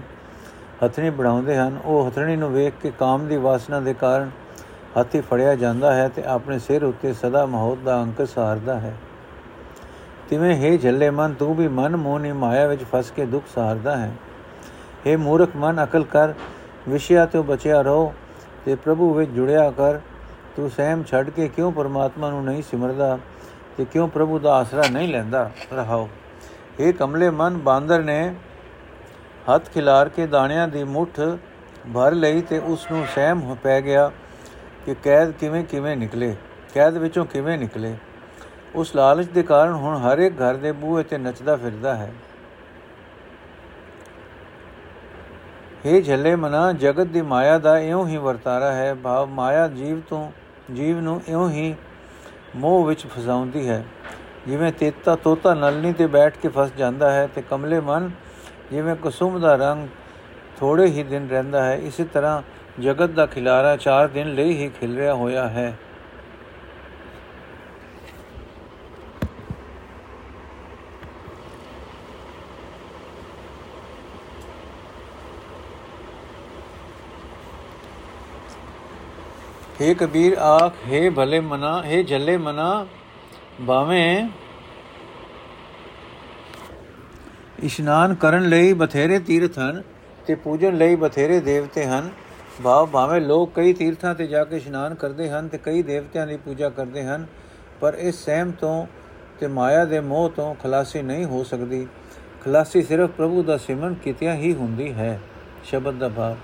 ਹਥਣੀ 0.86 1.10
ਬਣਾਉਂਦੇ 1.10 1.56
ਹਨ। 1.56 1.78
ਉਹ 1.84 2.08
ਹਥਣੀ 2.08 2.36
ਨੂੰ 2.36 2.52
ਵੇਖ 2.52 2.72
ਕੇ 2.82 2.92
ਕਾਮ 2.98 3.26
ਦੀ 3.26 3.36
ਵਾਸਨਾ 3.36 3.80
ਦੇ 3.80 3.94
ਕਾਰਨ 3.94 4.30
ਹਾਥੀ 4.96 5.20
ਫੜਿਆ 5.20 5.54
ਜਾਂਦਾ 5.54 5.92
ਹੈ 5.94 6.08
ਤੇ 6.08 6.22
ਆਪਣੇ 6.24 6.58
ਸਿਰ 6.58 6.84
ਉੱਤੇ 6.84 7.12
ਸਦਾ 7.12 7.46
ਮੌਤ 7.46 7.78
ਦਾ 7.78 8.02
ਅੰਕ 8.02 8.26
ਸਾਰਦਾ 8.26 8.78
ਹੈ। 8.80 8.94
ਤਿਵੇਂ, 10.30 10.56
ਹੈ 10.56 10.76
ਝੱਲੇ 10.76 11.10
ਮਨ, 11.10 11.34
ਤੂੰ 11.34 11.56
ਵੀ 11.56 11.68
ਮਨ 11.68 11.96
ਮੋਹਨੀ 11.96 12.32
ਮਾਇਆ 12.32 12.66
ਵਿੱਚ 12.66 12.84
ਫਸ 12.84 13.10
ਕੇ 13.10 13.26
ਦੁੱਖ 13.26 13.44
ਸਾਰਦਾ 13.54 13.96
ਹੈ। 13.96 14.12
हे 15.06 15.18
ਮੂਰਖ 15.18 15.56
ਮਨ, 15.56 15.84
ਅਕਲ 15.84 16.04
ਕਰ, 16.04 16.32
ਵਿਸ਼ਿਆ 16.88 17.26
ਤੋਂ 17.26 17.44
ਬਚਿਆ 17.44 17.82
ਰਹੋ 17.82 18.12
ਤੇ 18.64 18.74
ਪ੍ਰਭੂ 18.74 19.14
ਵਿੱਚ 19.14 19.30
ਜੁੜਿਆ 19.30 19.70
ਕਰ। 19.70 19.98
ਤੂੰ 20.56 20.70
ਸਹਿਮ 20.70 21.02
ਛੱਡ 21.04 21.30
ਕੇ 21.30 21.48
ਕਿਉਂ 21.48 21.72
ਪਰਮਾਤਮਾ 21.72 22.30
ਨੂੰ 22.30 22.44
ਨਹੀਂ 22.44 22.62
ਸਿਮਰਦਾ 22.62 23.18
ਤੇ 23.76 23.84
ਕਿਉਂ 23.84 24.08
ਪ੍ਰਭੂ 24.08 24.38
ਦਾ 24.38 24.54
ਆਸਰਾ 24.54 24.82
ਨਹੀਂ 24.90 25.08
ਲੈਂਦਾ? 25.08 25.50
ਰਹਾਓ। 25.72 26.08
ਇਹ 26.80 26.92
ਕਮਲੇ 26.94 27.30
ਮਨ, 27.30 27.58
ਬਾਂਦਰ 27.58 28.02
ਨੇ 28.02 28.34
ਹੱਥ 29.54 29.70
ਖਿਲਾਰ 29.70 30.08
ਕੇ 30.08 30.26
ਦਾਣਿਆਂ 30.26 30.68
ਦੀ 30.68 30.84
ਮੁੱਠ 30.84 31.20
ਭਰ 31.94 32.12
ਲਈ 32.12 32.42
ਤੇ 32.42 32.58
ਉਸ 32.58 32.90
ਨੂੰ 32.90 33.06
ਸਹਿਮ 33.14 33.54
ਪੈ 33.54 33.80
ਗਿਆ 33.80 34.10
ਕਿ 34.86 34.94
ਕੈਦ 34.94 35.30
ਕਿਵੇਂ 35.30 35.64
ਕਿਵੇਂ 35.64 35.96
ਨਿਕਲੇ, 35.96 36.34
ਕੈਦ 36.74 36.96
ਵਿੱਚੋਂ 36.96 37.24
ਕਿਵੇਂ 37.26 37.58
ਨਿਕਲੇ। 37.58 37.94
ਉਸ 38.74 38.96
ਲਾਲਚ 38.96 39.28
ਦੇ 39.28 39.42
ਕਾਰਨ 39.42 39.72
ਹੁਣ 39.72 39.96
ਹਰ 39.96 40.18
ਇੱਕ 40.18 40.34
ਘਰ 40.34 40.54
ਦੇ 40.54 40.72
ਬੂਹੇ 40.72 41.02
ਤੇ 41.02 41.18
ਨੱਚਦਾ 41.18 41.56
ਫਿਰਦਾ 41.56 41.94
ਹੈ। 41.94 42.12
ਇਹ 45.84 46.02
ਝੱਲੇ 46.02 46.34
ਮਨਾ, 46.36 46.72
ਜਗਤ 46.72 47.06
ਦੀ 47.06 47.22
ਮਾਇਆ 47.22 47.58
ਦਾ 47.58 47.78
ਇਉਂ 47.78 48.06
ਹੀ 48.06 48.16
ਵਰਤਾਰਾ 48.16 48.72
ਹੈ। 48.72 48.94
ਭਾਵ 48.94 49.28
ਮਾਇਆ 49.28 49.68
ਜੀਵ 49.68 50.00
ਤੋਂ 50.00 50.30
ਜੀਵ 50.74 51.00
ਨੂੰ 51.00 51.20
ਇਉਂ 51.28 51.48
ਹੀ 51.50 51.74
ਮੋਹ 52.56 52.84
ਵਿੱਚ 52.86 53.06
ਫਸਾਉਂਦੀ 53.06 53.68
ਹੈ। 53.68 53.84
ਜਿਵੇਂ 54.46 54.72
ਤੇਤਾ 54.72 55.14
ਤੋਤਾ 55.16 55.54
ਨਲਨੀ 55.54 55.92
ਤੇ 55.92 56.06
ਬੈਠ 56.06 56.36
ਕੇ 56.36 56.48
ਫਸ 56.48 56.70
ਜਾਂਦਾ 56.78 57.10
ਹੈ 57.10 57.26
ਤੇ 57.26 57.42
ਕਮਲੇ 57.42 57.80
ਮਨ 57.80 58.10
ਜਿਵੇਂ 58.72 58.94
ਕੁਸੁਮ 58.96 59.38
ਦਾ 59.40 59.54
ਰੰਗ 59.56 59.88
ਥੋੜੇ 60.60 60.86
ਹੀ 60.86 61.02
ਦਿਨ 61.02 61.28
ਰਹਿੰਦਾ 61.28 61.62
ਹੈ, 61.64 61.74
ਇਸੇ 61.76 62.04
ਤਰ੍ਹਾਂ 62.04 62.42
ਜਗਤ 62.80 63.10
ਦਾ 63.10 63.26
ਖਿਲਾਰਾ 63.26 63.76
4 63.76 64.08
ਦਿਨ 64.08 64.34
ਲਈ 64.34 64.56
ਹੀ 64.56 64.68
ਖਿਲ 64.80 64.96
ਰਿਹਾ 64.96 65.14
ਹੋਇਆ 65.14 65.48
ਹੈ। 65.48 65.72
हे 79.79 79.93
ਕਬੀਰ 79.95 80.37
ਆਖ 80.39 80.73
हे 80.89 81.09
ਭਲੇ 81.11 81.39
ਮਨਾ 81.41 81.81
हे 81.83 82.01
ਜੱਲੇ 82.03 82.37
ਮਨਾ 82.37 82.85
ਬਾਵੇਂ 83.61 84.27
ਇਸ਼ਨਾਨ 87.63 88.13
ਕਰਨ 88.15 88.47
ਲਈ 88.49 88.73
ਬਥੇਰੇ 88.73 89.19
ਤੀਰਥ 89.19 89.57
ਹਨ 89.59 89.81
ਤੇ 90.27 90.35
ਪੂਜਨ 90.35 90.77
ਲਈ 90.77 90.95
ਬਥੇਰੇ 90.95 91.39
ਦੇਵਤੇ 91.41 91.85
ਹਨ 91.85 92.09
ਭਾਵ 92.63 92.85
ਭਾਵੇਂ 92.85 93.21
ਲੋਕ 93.21 93.51
ਕਈ 93.55 93.73
ਤੀਰਥਾਂ 93.73 94.13
ਤੇ 94.15 94.27
ਜਾ 94.27 94.43
ਕੇ 94.43 94.57
ਇਸ਼ਨਾਨ 94.57 94.95
ਕਰਦੇ 94.95 95.29
ਹਨ 95.29 95.47
ਤੇ 95.47 95.57
ਕਈ 95.57 95.81
ਦੇਵਤਿਆਂ 95.83 96.27
ਦੀ 96.27 96.37
ਪੂਜਾ 96.37 96.69
ਕਰਦੇ 96.69 97.03
ਹਨ 97.03 97.25
ਪਰ 97.81 97.93
ਇਸ 97.93 98.23
ਸਹਿਮ 98.25 98.51
ਤੋਂ 98.51 98.85
ਤੇ 99.39 99.47
ਮਾਇਆ 99.47 99.85
ਦੇ 99.85 99.99
ਮੋਹ 100.01 100.29
ਤੋਂ 100.29 100.53
ਖਲਾਸੀ 100.55 101.01
ਨਹੀਂ 101.01 101.25
ਹੋ 101.25 101.43
ਸਕਦੀ 101.43 101.85
ਖਲਾਸੀ 102.41 102.81
ਸਿਰਫ 102.81 103.09
ਪ੍ਰਭੂ 103.09 103.43
ਦਾ 103.43 103.57
ਸਿਮਰਨ 103.57 103.93
ਕੀਤਿਆਂ 103.93 104.35
ਹੀ 104.35 104.53
ਹੁੰਦੀ 104.53 104.91
ਹੈ 104.93 105.19
ਸ਼ਬਦ 105.63 105.97
ਦਾ 105.99 106.09
ਭਾਵ 106.09 106.35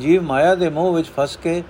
ਜੀਵ 0.00 0.22
ਮਾਇਆ 0.22 0.54
ਦੇ 0.54 0.68
ਮੋਹ 0.70 0.92
ਵਿੱਚ 0.94 1.10
ਫਸ 1.16 1.36
ਕੇ 1.36 1.62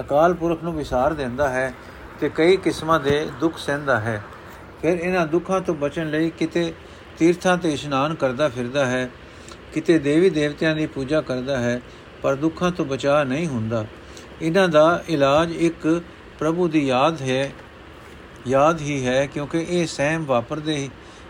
ਅਕਾਲ 0.00 0.34
ਪੁਰਖ 0.34 0.62
ਨੂੰ 0.64 0.74
ਵਿਸਾਰ 0.74 1.14
ਦਿੰਦਾ 1.14 1.48
ਹੈ 1.48 1.72
ਤੇ 2.20 2.28
ਕਈ 2.28 2.56
ਕਿਸਮਾਂ 2.56 2.98
ਦੇ 3.00 3.26
ਦੁੱਖ 3.40 3.58
ਸਹਿੰਦਾ 3.58 3.98
ਹੈ। 4.00 4.22
ਫਿਰ 4.82 4.98
ਇਹਨਾਂ 4.98 5.26
ਦੁੱਖਾਂ 5.26 5.60
ਤੋਂ 5.60 5.74
ਬਚਣ 5.74 6.10
ਲਈ 6.10 6.30
ਕਿਤੇ 6.30 6.72
ਤੀਰਥਾਂ 7.18 7.56
ਤੇ 7.56 7.72
ਇਸ਼ਨਾਨ 7.72 8.14
ਕਰਦਾ 8.14 8.48
ਫਿਰਦਾ 8.48 8.84
ਹੈ, 8.86 9.08
ਕਿਤੇ 9.72 9.98
ਦੇਵੀ 9.98 10.30
ਦੇਵਤਿਆਂ 10.30 10.74
ਦੀ 10.76 10.86
ਪੂਜਾ 10.86 11.20
ਕਰਦਾ 11.20 11.58
ਹੈ, 11.58 11.80
ਪਰ 12.22 12.34
ਦੁੱਖਾਂ 12.34 12.70
ਤੋਂ 12.70 12.84
ਬਚਾ 12.84 13.22
ਨਹੀਂ 13.24 13.46
ਹੁੰਦਾ। 13.46 13.84
ਇਹਨਾਂ 14.42 14.68
ਦਾ 14.68 15.02
ਇਲਾਜ 15.08 15.52
ਇੱਕ 15.52 16.02
ਪ੍ਰਭੂ 16.38 16.68
ਦੀ 16.68 16.86
ਯਾਦ 16.86 17.22
ਹੈ, 17.22 17.50
ਯਾਦ 18.46 18.80
ਹੀ 18.80 19.04
ਹੈ, 19.06 19.26
ਕਿਉਂਕਿ 19.26 19.66
ਇਹ 19.68 19.86
ਸਹਿਮ 19.86 20.24
ਵਾਪਰਦੇ 20.24 20.88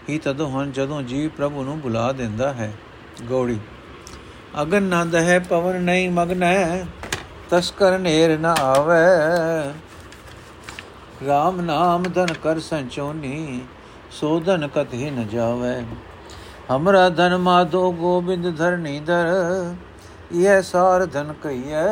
ਹੀ 0.09 0.19
ਤਦੋਂ 0.19 0.51
ਹਨ 0.51 0.73
ਜਦੋਂ 0.73 1.03
ਜੀਵ 1.03 1.31
ਪ੍ਰਭੂ 1.37 1.65
ਨੂੰ 1.65 1.81
ਬੁਲਾ 1.81 2.11
ਦਿੰਦਾ 2.13 2.53
ਹੈ। 2.53 2.73
ਗੌੜੀ। 3.29 3.59
ਅਗਨ 4.63 4.83
ਨੰਦ 4.83 5.15
ਹੈ, 5.15 5.39
ਪਵਨ 5.39 5.81
ਨਹੀਂ 5.81 6.11
ਮਗਨ 6.11 6.43
ਹੈ 6.43 6.87
ਤਸਕਰ 7.53 7.99
ਨੇਰ 7.99 8.39
ਨ 8.39 8.55
ਆਵੇ। 8.61 8.95
RAM 11.23 11.61
ਨਾਮ 11.63 12.03
ਧਨ 12.15 12.33
ਕਰ 12.43 12.59
ਸੰਚੋਨੀ, 12.61 13.61
ਸੋਧਨ 14.11 14.69
ਕਤਹਿ 14.69 15.11
ਨ 15.11 15.27
ਜਾਵੇ। 15.29 15.75
ਹਮਰਾ 16.71 17.09
ਧਨ 17.09 17.37
ਮਾਧੋ 17.39 17.91
ਗੋਬਿੰਦ 17.93 18.57
ਧਰਨੀ 18.59 18.99
ਦਰ 19.01 19.75
ਇਹ 20.35 20.63
ਸਾਰ 20.63 21.07
ਧਨ 21.07 21.33
ਕਈਐ 21.43 21.87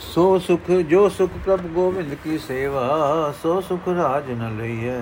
ਸੋ 0.00 0.38
ਸੁਖ, 0.38 0.70
ਜੋ 0.88 1.08
ਸੁਖ 1.08 1.30
ਪ੍ਰਭ 1.44 1.66
ਗੋਬਿੰਦ 1.74 2.14
ਕੀ 2.14 2.38
ਸੇਵਾ, 2.38 3.32
ਸੋ 3.42 3.60
ਸੁਖ 3.60 3.88
ਰਾਜ 3.88 4.30
ਨ 4.30 4.56
ਲਈਐ। 4.58 5.00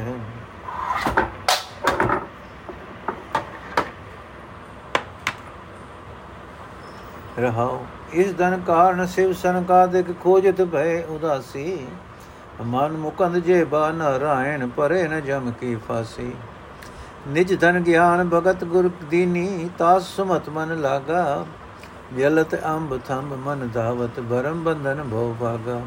ਰਹਾਉ। 7.38 7.78
ਇਸ 8.12 8.34
ਧਨ 8.36 8.60
ਕਾਰਨ 8.66 9.06
ਸਿਵ 9.06 9.32
ਸੰਕਾਦਿਕ 9.32 10.06
ਖੋਜਤ 10.20 10.62
ਭੈ 10.62 11.02
ਉਦਾਸੀ। 11.04 11.86
ਮਨ 12.64 12.92
ਮੁਕੰਦ 12.92 13.36
ਜੇ 13.36 13.64
ਬਾ 13.64 13.90
ਨਾਰਾਇਣ, 13.90 14.66
ਪਰੇ 14.66 15.08
ਨ 15.08 15.20
ਜਮ 15.20 15.50
ਕੀ 15.60 15.76
ਫਾਸੀ। 15.76 16.32
ਨਿਜ 17.28 17.60
ਧਨ 17.60 17.80
ਗਿਆਨ 17.80 18.28
ਭਗਤ 18.28 18.64
ਗੁਰ 18.64 18.90
ਦੀਨੀ, 19.10 19.70
ਤਾਸ 19.78 20.02
ਸੁਮਤ 20.16 20.48
ਮਨ 20.48 20.80
ਲਾਗਾ। 20.80 21.46
ਜਲਤ 22.18 22.54
ਅੰਬ 22.64 22.98
ਥੰਬ 23.08 23.32
ਮਨ 23.34 23.68
ਧਾਵਤ 23.74 24.20
ਭਰਮ 24.20 24.62
ਬੰਧਨ 24.64 25.02
ਭਉ 25.10 25.34
ਭਾਗਾ। 25.40 25.80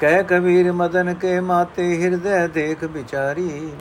ਕਹਿ 0.00 0.24
ਕਬੀਰ 0.24 0.72
ਮਦਨ 0.72 1.14
ਕੇ 1.14 1.40
ਮਾਤੇ 1.40 2.02
ਹਿਰਦੈ 2.02 2.46
ਦੇਖ 2.46 2.84
ਵਿਚਾਰੀ। 2.84 3.72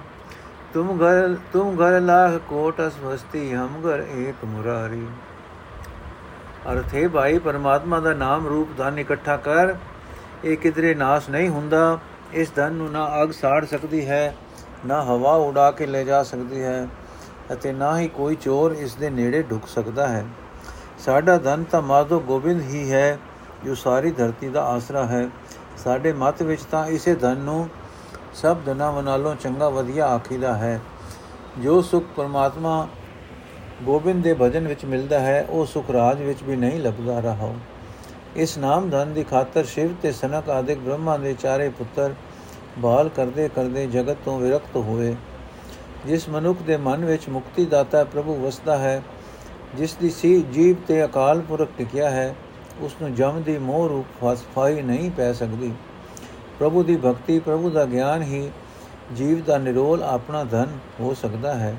ਤੁਮ 0.73 0.97
ਘਰ 0.97 1.35
ਤੁਮ 1.53 1.75
ਘਰ 1.75 1.99
ਲਾਖ 2.01 2.41
ਕੋਟ 2.49 2.81
ਅਸਵਸਤੀ, 2.87 3.53
ਹਮ 3.53 3.81
ਘਰ 3.85 4.05
ਏਕ 4.17 4.45
ਮੁਰਾਰੀ। 4.45 5.07
ਅਰਥੇ 6.71 7.07
ਭਾਈ, 7.07 7.37
ਪਰਮਾਤਮਾ 7.37 7.99
ਦਾ 7.99 8.13
ਨਾਮ 8.13 8.47
ਰੂਪ 8.47 8.69
ਧਨ 8.77 8.99
ਇਕੱਠਾ 8.99 9.37
ਕਰ। 9.37 9.75
ਇਹ 10.43 10.57
ਕਿਧਰੇ 10.57 10.93
ਨਾਸ 10.95 11.29
ਨਹੀਂ 11.29 11.49
ਹੁੰਦਾ। 11.49 11.99
ਇਸ 12.33 12.51
ਧਨ 12.55 12.73
ਨੂੰ 12.73 12.91
ਨਾ 12.91 13.09
ਅਗ 13.23 13.31
ਸਾੜ 13.31 13.65
ਸਕਦੀ 13.65 14.05
ਹੈ, 14.05 14.35
ਨਾ 14.85 15.01
ਹਵਾ 15.03 15.33
ਉਡਾ 15.35 15.69
ਕੇ 15.71 15.85
ਲੈ 15.85 16.03
ਜਾ 16.03 16.23
ਸਕਦੀ 16.23 16.63
ਹੈ 16.63 16.87
ਅਤੇ 17.53 17.73
ਨਾ 17.73 17.97
ਹੀ 17.99 18.07
ਕੋਈ 18.07 18.35
ਚੋਰ 18.35 18.71
ਇਸ 18.71 18.95
ਦੇ 18.95 19.09
ਨੇੜੇ 19.09 19.41
ਢੁਕ 19.41 19.67
ਸਕਦਾ 19.67 20.07
ਹੈ। 20.07 20.25
ਸਾਡਾ 20.99 21.37
ਧਨ 21.37 21.63
ਤਾਂ 21.63 21.81
ਮਾਧੋ 21.81 22.19
ਗੋਬਿੰਦ 22.19 22.61
ਹੀ 22.61 22.91
ਹੈ, 22.91 23.17
ਜੋ 23.65 23.75
ਸਾਰੀ 23.75 24.11
ਧਰਤੀ 24.11 24.49
ਦਾ 24.49 24.63
ਆਸਰਾ 24.65 25.05
ਹੈ। 25.05 25.27
ਸਾਡੇ 25.77 26.13
ਮਤ 26.13 26.41
ਵਿੱਚ 26.41 26.61
ਤਾਂ 26.61 26.85
ਇਸੇ 26.87 27.15
ਧਨ 27.15 27.37
ਨੂੰ 27.37 27.69
ਸਭ 28.33 28.57
ਧਨਾਂ 28.65 29.03
ਨਾਲੋਂ 29.03 29.35
ਚੰਗਾ 29.35 29.69
ਵਧੀਆ 29.69 30.07
ਆਖੀਦਾ 30.07 30.53
ਹੈ। 30.57 30.79
ਜੋ 31.59 31.81
ਸੁਖ 31.81 32.03
ਪਰਮਾਤਮਾ 32.15 32.87
ਗੋਬਿੰਦ 33.83 34.23
ਦੇ 34.23 34.33
ਭਜਨ 34.33 34.67
ਵਿੱਚ 34.67 34.83
ਮਿਲਦਾ 34.85 35.19
ਹੈ, 35.19 35.45
ਉਹ 35.49 35.65
ਸੁਖ 35.65 35.89
ਰਾਜ 35.91 36.21
ਵਿੱਚ 36.21 36.43
ਵੀ 36.43 36.55
ਨਹੀਂ 36.55 36.79
ਲੱਭਦਾ 36.79 37.19
ਰਹਾ 37.19 37.53
ਇਸ 38.35 38.57
ਨਾਮ 38.57 38.89
ਧਨ 38.89 39.13
ਦੀ 39.13 39.23
ਖਾਤਰ 39.23 39.65
ਸ਼ਿਵ 39.65 39.93
ਤੇ 40.01 40.11
ਸਨਕ 40.11 40.49
ਆਦਿਕ 40.49 40.79
ਬ੍ਰਹਮਾ 40.79 41.17
ਦੇ 41.17 41.33
ਚਾਰੇ 41.33 41.69
ਪੁੱਤਰ 41.69 42.13
ਬਾਲ 42.79 43.09
ਕਰਦੇ 43.09 43.47
ਕਰਦੇ 43.55 43.85
ਜਗਤ 43.87 44.17
ਤੋਂ 44.25 44.39
ਵਿਰਕਤ 44.39 44.75
ਹੋਏ। 44.75 45.15
ਜਿਸ 46.05 46.27
ਮਨੁੱਖ 46.29 46.61
ਦੇ 46.61 46.77
ਮਨ 46.77 47.05
ਵਿੱਚ 47.05 47.27
ਮੁਕਤੀ 47.29 47.65
ਦਾਤਾ 47.65 48.03
ਪ੍ਰਭੂ 48.03 48.35
ਵਸਦਾ 48.35 48.77
ਹੈ, 48.77 49.01
ਜਿਸ 49.75 49.93
ਦੀ 49.93 50.09
ਸੀ 50.09 50.41
ਜੀਵ 50.53 50.75
ਤੇ 50.87 51.03
ਅਕਾਲ 51.05 51.41
ਪੁਰਖ 51.41 51.69
ਟਿਕਿਆ 51.77 52.09
ਹੈ, 52.09 52.35
ਉਸ 52.81 52.95
ਨੂੰ 53.01 53.13
ਜਮ 53.15 53.41
ਦੀ 53.41 53.57
ਮੋਹ 53.57 53.87
ਰੂਪ 53.89 54.05
ਫਸਫਾਈ 54.21 54.81
ਨਹੀਂ 54.81 55.09
ਪੈ 55.11 55.31
ਸਕਦੀ। 55.33 55.71
ਪ੍ਰਭੂ 56.59 56.83
ਦੀ 56.83 56.97
ਭਗਤੀ 56.97 57.39
ਪ੍ਰਭੂ 57.39 57.69
ਦਾ 57.69 57.85
ਗਿਆਨ 57.85 58.23
ਹੀ 58.23 58.49
ਜੀਵ 59.13 59.43
ਦਾ 59.43 59.57
ਨਿਰੋਲ 59.57 60.03
ਆਪਣਾ 60.03 60.43
ਧਨ 60.43 60.77
ਹੋ 60.99 61.13
ਸਕਦਾ 61.13 61.53
ਹੈ। 61.53 61.75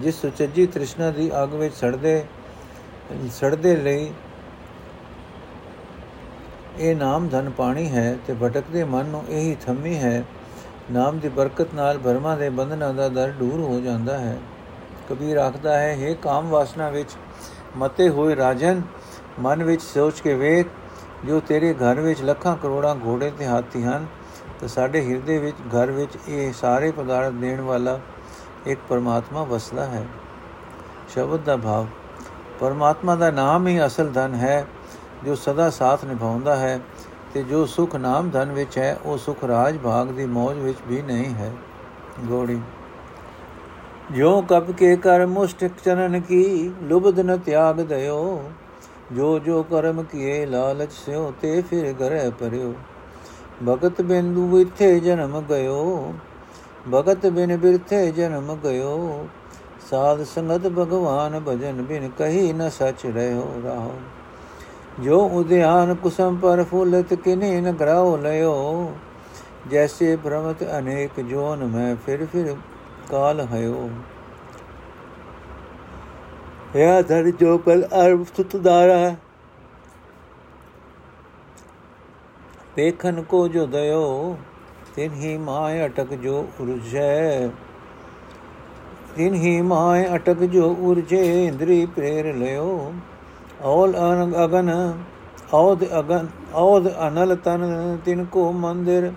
ਜਿਸ 0.00 0.20
ਸੁਚੱਜੀ 0.20 0.66
ਤ੍ਰਿਸ਼ਨਾ 0.66 1.10
ਦੀ 1.10 1.30
ਅਗ 1.42 1.54
ਵਿੱਚ 1.54 1.74
ਸੜਦੇ 1.74 2.24
ਸੜਦੇ 3.32 3.76
ਲਈ 3.76 4.12
ਇਹ 6.78 6.94
ਨਾਮ 6.96 7.28
ਧਨ 7.28 7.50
ਪਾਣੀ 7.50 7.88
ਹੈ 7.90 8.16
ਤੇ 8.26 8.34
ਭਟਕਦੇ 8.42 8.84
ਮਨ 8.84 9.06
ਨੂੰ 9.06 9.22
ਇਹੀ 9.28 9.54
ਥੰਮੀ 9.66 9.96
ਹੈ। 9.96 10.24
ਨਾਮ 10.92 11.18
ਦੀ 11.18 11.28
ਬਰਕਤ 11.28 11.74
ਨਾਲ 11.74 11.98
ਭਰਮਾਂ 11.98 12.36
ਦੇ 12.36 12.48
ਬੰਧਨਾਂ 12.50 12.92
ਦਾ 12.94 13.08
ਦਰ 13.08 13.30
ਦੂਰ 13.30 13.60
ਹੋ 13.60 13.78
ਜਾਂਦਾ 13.80 14.18
ਹੈ। 14.18 14.36
ਕਬੀਰ 15.08 15.36
ਆਖਦਾ 15.36 15.76
ਹੈ 15.78 15.96
हे 15.96 16.14
ਕਾਮ 16.22 16.48
ਵਾਸਨਾ 16.48 16.88
ਵਿੱਚ 16.90 17.10
ਮਤੇ 17.76 18.08
ਹੋਏ 18.08 18.36
ਰਾਜਨ, 18.36 18.82
ਮਨ 19.40 19.62
ਵਿੱਚ 19.64 19.82
ਸੋਚ 19.82 20.20
ਕੇ 20.20 20.34
ਵੇਖ, 20.34 20.66
ਜੋ 21.26 21.40
ਤੇਰੇ 21.40 21.72
ਘਰ 21.74 22.00
ਵਿੱਚ 22.00 22.22
ਲੱਖਾਂ 22.22 22.56
ਕਰੋੜਾਂ 22.56 22.94
ਘੋੜੇ 22.96 23.30
ਤੇ 23.38 23.46
ਹਾਥੀ 23.46 23.82
ਹਨ, 23.82 24.06
ਤੇ 24.60 24.68
ਸਾਡੇ 24.68 25.04
ਹਿਰਦੇ 25.06 25.38
ਵਿੱਚ, 25.38 25.56
ਘਰ 25.68 25.90
ਵਿੱਚ 25.90 26.18
ਇਹ 26.28 26.52
ਸਾਰੇ 26.52 26.90
ਪਦਾਰਥ 26.90 27.32
ਦੇਣ 27.34 27.60
ਵਾਲਾ 27.60 27.98
ਇੱਕ 28.66 28.80
ਪਰਮਾਤਮਾ 28.88 29.42
ਵਸਦਾ 29.42 29.84
ਹੈ। 29.86 30.06
ਸ਼ਬਦ 31.14 31.40
ਦਾ 31.40 31.56
ਭਾਵ, 31.56 31.86
ਪਰਮਾਤਮਾ 32.60 33.14
ਦਾ 33.14 33.30
ਨਾਮ 33.30 33.66
ਹੀ 33.66 33.84
ਅਸਲ 33.86 34.10
ਧਨ 34.12 34.34
ਹੈ, 34.34 34.66
ਜੋ 35.24 35.34
ਸਦਾ 35.34 35.68
ਸਾਥ 35.70 36.04
ਨਿਭਾਉਂਦਾ 36.04 36.56
ਹੈ 36.56 36.78
ਤੇ 37.34 37.42
ਜੋ 37.42 37.64
ਸੁਖ 37.66 37.96
ਨਾਮ 37.96 38.30
ਧਨ 38.30 38.52
ਵਿੱਚ 38.52 38.78
ਹੈ, 38.78 38.98
ਉਹ 39.04 39.18
ਸੁਖ 39.18 39.44
ਰਾਜ 39.44 39.78
ਭਾਗ 39.78 40.08
ਦੀ 40.08 40.26
ਮੌਜ 40.26 40.58
ਵਿੱਚ 40.58 40.78
ਵੀ 40.88 41.02
ਨਹੀਂ 41.02 41.34
ਹੈ। 41.34 41.52
ਗੋੜੀ, 42.24 42.60
ਜੋ 44.12 44.40
ਕਪ 44.42 44.70
ਕੇ 44.70 44.96
ਕਰ 44.96 45.26
ਮੁਸ਼ਟਿਕ 45.26 45.72
ਚਨਨ 45.84 46.20
ਕੀ 46.20 46.72
ਲੁਬਦ 46.82 47.20
ਨ 47.20 47.36
ਤਿਆਗ 47.36 47.80
ਦਇਓ। 47.80 48.50
ਜੋ 49.12 49.38
ਜੋ 49.38 49.62
ਕਰਮ 49.62 50.02
ਕੀਏ 50.02 50.44
ਲਾਲਚ 50.46 50.92
ਸਿਓ, 50.92 51.32
ਤੇ 51.40 51.62
ਫਿਰ 51.62 51.94
ਘਰੇ 51.94 52.30
ਪਰਿਓ। 52.30 52.74
ਭਗਤ 53.68 54.02
ਬਿੰਦੂ 54.02 54.58
ਇੱਥੇ 54.58 55.00
ਜਨਮ 55.00 55.40
ਗਇਓ। 55.40 56.14
ਭਗਤ 56.86 57.26
ਬਿਨ 57.26 57.56
ਬਿਰਥੇ 57.56 58.10
ਜਨਮ 58.12 58.54
ਗਇਓ। 58.64 59.26
ਸਾਧ 59.90 60.22
ਸੰਗਤ 60.24 60.66
ਭਗਵਾਨ 60.68 61.40
ਭਜਨ 61.40 61.82
ਬਿਨ 61.82 62.08
ਕਹੀ 62.18 62.52
ਨ 62.52 62.68
ਸਚ 62.70 63.06
ਰਹਿਓ 63.06 63.46
ਰਾਹੋ। 63.64 63.94
ਜੋ 65.00 65.18
ਉਦਿਆਨ 65.34 65.94
ਕੁਸਮ 65.94 66.36
ਪਰ 66.36 66.62
ਫੁੱਲਤ 66.64 67.14
ਕਿਨੇ 67.14 67.60
ਨ 67.60 67.72
ਗਰਾਉ 67.72 68.16
ਲਿਓ 68.16 68.92
ਜੈਸੇ 69.70 70.16
ਭ੍ਰਮਤ 70.16 70.62
ਅਨੇਕ 70.78 71.20
ਜੋਨ 71.20 71.64
ਮੈਂ 71.66 71.94
ਫਿਰ 72.06 72.24
ਫਿਰ 72.32 72.54
ਕਾਲ 73.10 73.40
ਹਯੋ 73.52 73.88
ਯਾ 76.76 77.00
ਧਰ 77.02 77.30
ਜੋ 77.30 77.56
ਪਲ 77.58 77.84
ਅਰਬ 77.96 78.24
ਸੁਤਦਾਰਾ 78.36 79.14
ਵੇਖਨ 82.76 83.22
ਕੋ 83.22 83.46
ਜੋ 83.48 83.66
ਦਇਓ। 83.66 84.36
ਤਿਨਹੀ 84.96 85.36
ਮਾਇ 85.38 85.84
ਅਟਕ 85.86 86.14
ਜੋ 86.14 86.46
ਉਰਜੈ 86.60 87.48
ਤਿਨਹੀ 89.16 89.60
ਮਾਇ 89.62 90.04
ਅਟਕ 90.16 90.42
ਜੋ 90.44 90.74
ਉਰਜੇ 90.82 91.22
ਇੰਦਰੀ 91.46 91.84
ਪ੍ਰੇਰ 91.86 92.34
ਲਿਓ 92.34 92.92
ਔਲ 93.64 93.94
ਅਗਨ 94.44 94.70
ਔਦ 95.54 95.84
ਅਗਨ 95.98 96.26
ਔਦ 96.54 96.88
ਅਨਲ 97.08 97.34
ਤਨ 97.36 97.96
ਤਿਨ 98.04 98.24
ਕੋ 98.24 98.50
ਮੰਦਿਰ 98.52 99.10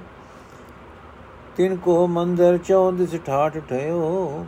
ਤਿਨ 1.58 1.76
ਕੋ 1.76 2.06
ਮੰਦਰ 2.08 2.58
ਚੌਦਿਸ 2.58 3.16
ਠਾਠ 3.26 3.58
ਠਇਓ 3.70 4.44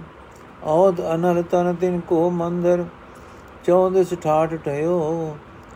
ਔਦ 0.67 1.01
ਅਨਲ 1.13 1.41
ਤਨ 1.43 1.73
ਤਿਨ 1.75 1.99
ਕੋ 1.99 2.29
ਮੰਦਰ 2.31 2.83
ਚੌਦਿਸ 3.65 4.13
ਠਾਠ 4.23 4.53
ਠਇਓ 4.55 4.99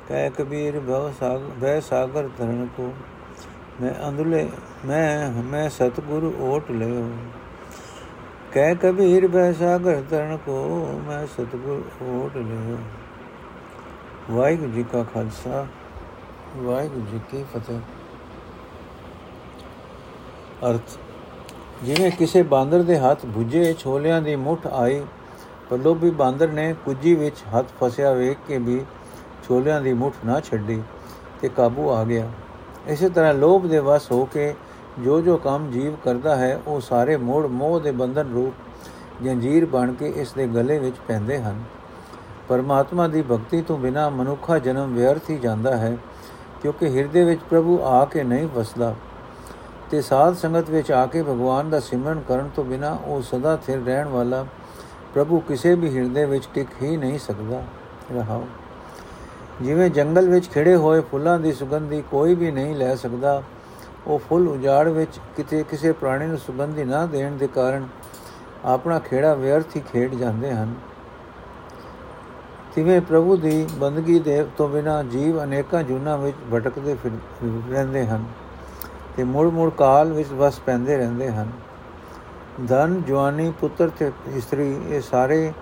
ਕਹਿ 0.07 0.29
ਕਬੀਰ 0.29 0.79
ਭਵ 0.79 1.11
ਸਾਗਰ 1.19 1.49
ਭੈ 1.61 1.79
ਸਾਗਰ 1.79 2.29
ਤਰਨ 2.37 2.67
ਕੋ 2.77 2.91
ਮੈਂ 3.81 3.93
ਅੰਦਲੇ 4.07 4.47
ਮੈਂ 4.85 5.43
ਮੈਂ 5.43 5.69
ਸਤਗੁਰ 5.69 6.23
ਓਟ 6.39 6.71
ਲਿਓ। 6.71 7.07
ਕਹਿ 8.53 8.75
ਕਬੀਰ 8.75 9.27
ਬੈ 9.27 9.51
ਸਾਗਰ 9.53 10.01
ਤਰਨ 10.09 10.37
ਕੋ, 10.37 11.01
ਮੈਂ 11.07 11.25
ਸਤਗੁਰ 11.27 11.83
ਓਟ 12.03 12.35
ਲਿਓ। 12.37 12.77
ਵਾਹਿਗੁਰੂ 14.31 14.71
ਜੀ 14.71 14.83
ਕਾ 14.83 15.03
ਖਾਲਸਾ, 15.03 15.65
ਵਾਹਿਗੁਰੂ 16.57 17.05
ਜੀ 17.11 17.19
ਕੀ 17.31 17.43
ਫਤਿਹ। 17.53 17.79
ਅਰਥ, 20.69 20.97
ਜਿਵੇਂ 21.83 22.11
ਕਿਸੇ 22.11 22.43
ਬਾਂਦਰ 22.43 22.83
ਦੇ 22.83 22.99
ਹੱਥ 22.99 23.25
ਭੁੱਜੇ 23.25 23.73
ਛੋਲਿਆਂ 23.73 24.21
ਦੀ 24.21 24.35
ਮੁੱਠ 24.35 24.67
ਆਈ 24.67 25.01
ਪਰ 25.69 25.77
ਲੋਭੀ 25.77 26.09
ਬਾਂਦਰ 26.11 26.51
ਨੇ 26.51 26.73
ਕੁੱਜੀ 26.85 27.15
ਵਿੱਚ 27.15 27.43
ਹੱਥ 27.55 27.65
ਫਸਿਆ 27.79 28.11
ਵੇਖ 28.13 28.37
ਕੇ 28.47 28.57
ਵੀ 28.57 28.79
ਛੋਲਿਆਂ 29.47 29.81
ਦੀ 29.81 29.93
ਮੁੱਠ 29.93 30.25
ਨਾ 30.25 30.39
ਛੱਡੀ 30.39 30.81
ਤੇ 31.41 31.49
ਕਾਬੂ 31.49 31.89
ਆ 31.89 32.03
ਗਿਆ। 32.03 32.29
ਇਸੇ 32.87 33.09
ਤਰ੍ਹਾਂ 33.09 33.33
ਲੋਭ 33.33 33.65
ਦੇ 33.67 33.79
ਵਸ 33.79 34.11
ਹੋ 34.11 34.23
ਕੇ 34.25 34.53
ਜੋ 34.99 35.21
ਜੋ 35.21 35.37
ਕੰਮ 35.37 35.71
ਜੀਵ 35.71 35.95
ਕਰਦਾ 35.95 36.35
ਹੈ, 36.35 36.61
ਉਹ 36.67 36.81
ਸਾਰੇ 36.81 37.17
ਮੋੜ 37.17 37.45
ਮੋਹ 37.45 37.79
ਦੇ 37.79 37.91
ਬੰਧਨ 37.91 38.33
ਰੂਪ 38.33 38.53
ਜੰਜੀਰ 39.23 39.65
ਬਣ 39.65 39.93
ਕੇ 39.93 40.13
ਇਸ 40.15 40.33
ਦੇ 40.33 40.47
ਗਲੇ 40.47 40.79
ਵਿੱਚ 40.79 40.95
ਪੈਂਦੇ 41.07 41.41
ਹਨ। 41.41 41.63
ਪਰਮਾਤਮਾ 42.49 43.07
ਦੀ 43.07 43.21
ਭਗਤੀ 43.21 43.61
ਤੋਂ 43.61 43.77
ਬਿਨਾ 43.77 44.09
ਮਨੁੱਖਾ 44.09 44.59
ਜਨਮ 44.59 44.93
ਵਿਅਰਥ 44.93 45.29
ਹੀ 45.29 45.37
ਜਾਂਦਾ 45.37 45.77
ਹੈ, 45.77 45.97
ਕਿਉਂਕਿ 46.61 46.97
ਹਿਰਦੇ 46.97 47.23
ਵਿੱਚ 47.23 47.41
ਪ੍ਰਭੂ 47.49 47.79
ਆ 47.83 48.05
ਕੇ 48.05 48.23
ਨਹੀਂ 48.23 48.47
ਵਸਦਾ। 48.55 48.95
ਤੇ 49.91 50.01
ਸਾਧ 50.01 50.35
ਸੰਗਤ 50.35 50.69
ਵਿੱਚ 50.69 50.91
ਆ 50.91 51.05
ਕੇ 51.05 51.23
ਭਗਵਾਨ 51.23 51.69
ਦਾ 51.69 51.79
ਸਿਮਰਨ 51.79 52.21
ਕਰਨ 52.27 52.49
ਤੋਂ 52.55 52.63
ਬਿਨਾ 52.63 52.99
ਉਹ 53.05 53.21
ਸਦਾ 53.21 53.57
ਥਿਰ 53.57 53.79
ਰਹਿਣ 53.85 54.07
ਵਾਲਾ 54.07 54.45
ਪ੍ਰਭੂ 55.13 55.39
ਕਿਸੇ 55.39 55.75
ਵੀ 55.75 55.97
ਹਿਰਦੇ 55.97 56.25
ਵਿੱਚ 56.25 56.49
ਟਿਕ 56.53 56.67
ਹੀ 56.81 56.97
ਨਹੀਂ 56.97 57.19
ਸਕਦਾ। 57.19 57.63
ਰਹਾਓ। 58.15 58.43
ਜਿਵੇਂ 59.61 59.89
ਜੰਗਲ 59.89 60.29
ਵਿੱਚ 60.29 60.49
ਖਿੜੇ 60.49 60.75
ਹੋਏ 60.75 61.01
ਫੁੱਲਾਂ 61.01 61.39
ਦੀ 61.39 61.53
ਸੁਗੰਧੀ 61.53 62.03
ਕੋਈ 62.11 62.35
ਵੀ 62.35 62.51
ਨਹੀਂ 62.51 62.75
ਲੈ 62.75 62.95
ਸਕਦਾ 62.95 63.43
ਉਹ 64.07 64.19
ਫੁੱਲ 64.19 64.47
ਉਜਾੜ 64.47 64.87
ਵਿੱਚ 64.87 65.19
ਕਿਤੇ 65.37 65.63
ਕਿਸੇ 65.63 65.91
ਪ੍ਰਾਣੀ 65.91 66.25
ਨੂੰ 66.25 66.37
ਸੁਗੰਧੀ 66.37 66.83
ਨਾ 66.83 67.05
ਦੇਣ 67.05 67.37
ਦੇ 67.37 67.47
ਕਾਰਨ 67.47 67.87
ਆਪਣਾ 68.65 68.99
ਖੇੜਾ 68.99 69.33
ਵਿਅਰਥ 69.33 69.75
ਹੀ 69.75 69.81
ਖੇਡ 69.93 70.15
ਜਾਂਦੇ 70.15 70.51
ਹਨ। 70.53 70.73
ਤਿਵੇਂ 72.75 73.01
ਪ੍ਰਭੂ 73.01 73.35
ਦੀ 73.37 73.67
ਬੰਦਗੀ 73.73 74.19
ਦੇ 74.19 74.45
ਤੋਂ 74.57 74.69
ਬਿਨਾ 74.69 75.03
ਜੀਵ 75.03 75.43
ਅਨੇਕਾਂ 75.43 75.83
ਜੁਨਾ 75.83 76.15
ਵਿੱਚ 76.15 76.37
ਭਟਕਦੇ 76.53 76.95
ਫਿਰ, 76.95 77.11
ਰਹਿੰਦੇ 77.71 78.05
ਹਨ 78.07 78.25
ਤੇ 79.17 79.23
ਮੁੜ 79.23 79.47
ਮੁੜ 79.47 79.69
ਕਾਲ 79.71 80.13
ਵਿੱਚ 80.13 80.29
ਵਸ 80.29 80.59
ਪੈਂਦੇ 80.59 80.97
ਰਹਿੰਦੇ 80.97 81.31
ਹਨ। 81.31 81.51
ਧਨ, 82.67 83.01
ਜਵਾਨੀ, 83.01 83.51
ਪੁੱਤਰ 83.59 83.89
ਤੇ 83.89 84.11
ਇਸਤਰੀ 84.35 84.81
ਇਹ 84.89 85.01
ਸਾਰੇ 85.01 85.53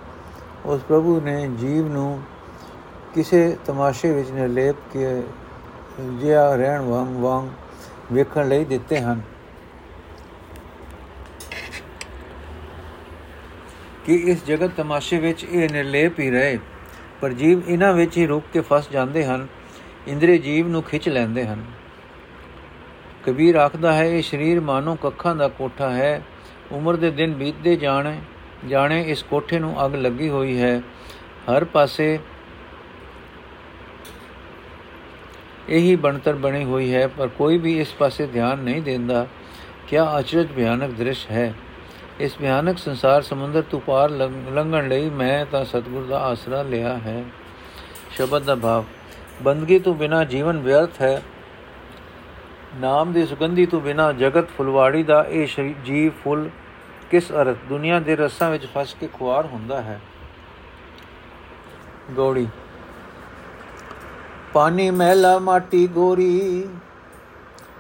ਉਸ 0.66 0.82
ਪ੍ਰਭੂ 0.82 1.20
ਨੇ 1.22 1.48
ਜੀਵ 1.48 1.88
ਨੂੰ 1.88 2.22
ਕਿਸੇ 3.14 3.58
ਤਮਾਸ਼ੇ 3.66 4.12
ਵਿੱਚ 4.12 4.32
ਨਿਰਲੇਪ 4.32 4.76
ਕੇ 4.94 5.24
ਜਿਆ 6.02 6.56
ਰਹਿਣ 6.56 6.82
ਵਾਂਗ 6.82 7.16
ਵਾਂਗ 7.18 7.48
ਵੇਖਣ 8.12 8.48
ਲਈ 8.48 8.66
ਦਿੱਤੇ 8.66 9.00
ਹਨ। 9.00 9.22
ਕਿ 14.06 14.16
ਇਸ 14.16 14.46
ਜਗਤ 14.46 14.72
ਤਮਾਸ਼ੇ 14.78 15.18
ਵਿੱਚ 15.20 15.44
ਇਹ 15.44 15.70
ਨਿਰਲੇਪ 15.70 16.20
ਹੀ 16.20 16.30
ਰਹੇ, 16.30 16.58
ਪਰ 17.22 17.34
ਜੀਵ 17.34 17.62
ਇਹਨਾਂ 17.68 17.94
ਵਿੱਚ 17.94 18.18
ਹੀ 18.18 18.26
ਰੁਕ 18.26 18.44
ਕੇ 18.54 18.62
ਫਸ 18.62 18.90
ਜਾਂਦੇ 18.90 19.26
ਹਨ 19.26 19.48
ਇੰਦਰੀ 20.08 20.38
ਜੀਵ 20.38 20.68
ਨੂੰ 20.68 20.84
ਖਿੱਚ 20.84 21.10
ਲੈਂਦੇ 21.10 21.46
ਹਨ। 21.46 21.64
ਕਬੀਰ 23.26 23.56
ਆਖਦਾ 23.56 23.94
ਹੈ, 23.94 24.04
ਇਹ 24.04 24.22
ਸਰੀਰ 24.22 24.60
ਮਾਨੋ 24.60 24.96
ਕੱਖਾਂ 24.96 25.36
ਦਾ 25.36 25.48
ਕੋਠਾ 25.48 25.90
ਹੈ। 25.90 26.22
ਉਮਰ 26.72 26.96
ਦੇ 26.96 27.12
ਦਿਨ 27.12 27.34
ਬੀਤਦੇ 27.34 27.76
ਜਾਣੇ 27.76 28.18
ਜਾਣੇ 28.68 29.02
ਇਸ 29.02 29.24
ਕੋਠੇ 29.24 29.60
ਨੂੰ 29.60 29.86
ਅੱਗ 29.86 29.96
ਲੱਗੀ 29.96 30.30
ਹੋਈ 30.30 30.60
ਹੈ। 30.62 30.80
ਹਰ 31.48 31.64
ਪਾਸੇ 31.64 32.20
ਇਹੀ 35.70 35.96
ਬਣਤਰ 35.96 36.36
ਬਣੀ 36.36 36.64
ਹੋਈ 36.64 36.94
ਹੈ, 36.94 37.08
ਪਰ 37.08 37.28
ਕੋਈ 37.28 37.58
ਵੀ 37.58 37.80
ਇਸ 37.80 37.94
ਪਾਸੇ 37.94 38.26
ਧਿਆਨ 38.28 38.60
ਨਹੀਂ 38.60 38.82
ਦਿੰਦਾ। 38.82 39.26
ਕਿਆ 39.88 40.20
ਅਚਰਜ 40.20 40.48
ਭਿਆਨਕ 40.56 40.92
ਦ੍ਰਿਸ਼ 40.92 41.26
ਹੈ? 41.32 41.54
ਇਸ 42.20 42.38
ਭਿਆਨਕ 42.38 42.78
ਸੰਸਾਰ 42.78 43.22
ਸਮੁੰਦਰ 43.22 43.62
ਤੋਂ 43.62 43.80
ਪਾਰ 43.80 44.10
ਲੰਘਣ 44.10 44.88
ਲਈ 44.88 45.10
ਮੈਂ 45.10 45.46
ਤਾਂ 45.46 45.64
ਸਤਿਗੁਰ 45.66 46.06
ਦਾ 46.06 46.20
ਆਸਰਾ 46.20 46.62
ਲਿਆ 46.64 46.98
ਹੈ। 46.98 47.24
ਸ਼ਬਦ 48.12 48.44
ਦਾ 48.44 48.56
ਭਾਵ, 48.56 48.86
ਬੰਦਗੀ 49.42 49.80
ਤੋਂ 49.80 49.94
ਬਿਨਾ 49.96 50.24
ਜੀਵਨ 50.24 50.60
ਵਿਅਰਥ 50.60 51.02
ਹੈ। 51.02 51.22
ਨਾਮ 52.76 53.14
ਦੀ 53.14 53.26
ਸੁਗੰਧੀ 53.26 53.66
ਤੋਂ 53.66 53.82
ਬਿਨਾ 53.82 54.12
ਜਗਤ 54.14 54.50
ਫੁਲਵਾੜੀ 54.50 55.04
ਦਾ 55.04 55.26
ਇਹ 55.30 55.48
ਜੀਵ, 55.86 56.12
ਫੁੱਲ 56.24 56.50
ਕਿਸ 57.12 57.32
ਅਰਥ? 57.32 57.58
ਦੁਨੀਆ 57.70 58.00
ਦੇ 58.00 58.16
ਰਸਾਂ 58.16 58.50
ਵਿੱਚ 58.52 58.66
ਫਸ 58.66 58.96
ਕੇ 59.00 59.08
ਖੁਆਰ 59.14 59.46
ਹੁੰਦਾ 59.46 59.82
ਹੈ। 59.82 60.00
ਗੋੜੀ 62.12 62.48
ਪਾਣੀ 64.54 64.90
ਮਹਿਲਾ 64.92 65.40
ਮਾਟੀ 65.40 65.88
ਗੋਰੀ, 65.88 66.70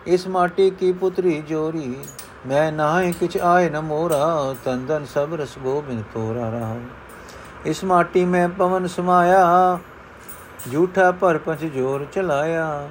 ਇਸ 0.08 0.28
ਮਾਟੀ 0.28 0.70
ਕੀ 0.70 0.92
ਪੁੱਤਰੀ 0.92 1.42
ਜੋਰੀ? 1.42 1.96
ਮੈਂ 2.48 2.72
ਨਾਹੀ 2.72 3.12
ਕਿਛ 3.12 3.38
ਆਏ 3.38 3.70
ਨ 3.70 3.80
ਮੋਰਾ 3.80 4.56
ਤੰਦਨ 4.66 5.06
ਸਭ 5.06 5.34
ਰਸ 5.34 5.58
ਗੋਬਿੰਦ 5.58 6.04
ਤੋਰਾ 6.14 6.50
ਰਹਾ। 6.50 6.76
ਇਸ 7.66 7.84
ਮਾਟੀ 7.84 8.26
ਮੈਂ 8.26 8.48
ਪਵਨ 8.50 8.88
ਸਮਾਇਆ, 8.88 9.80
ਝੂਠਾ 10.72 11.12
ਪਰ 11.12 11.38
ਪੰਚ 11.38 11.66
ਜੋਰ 11.66 12.06
ਚਲਾਇਆ। 12.14 12.90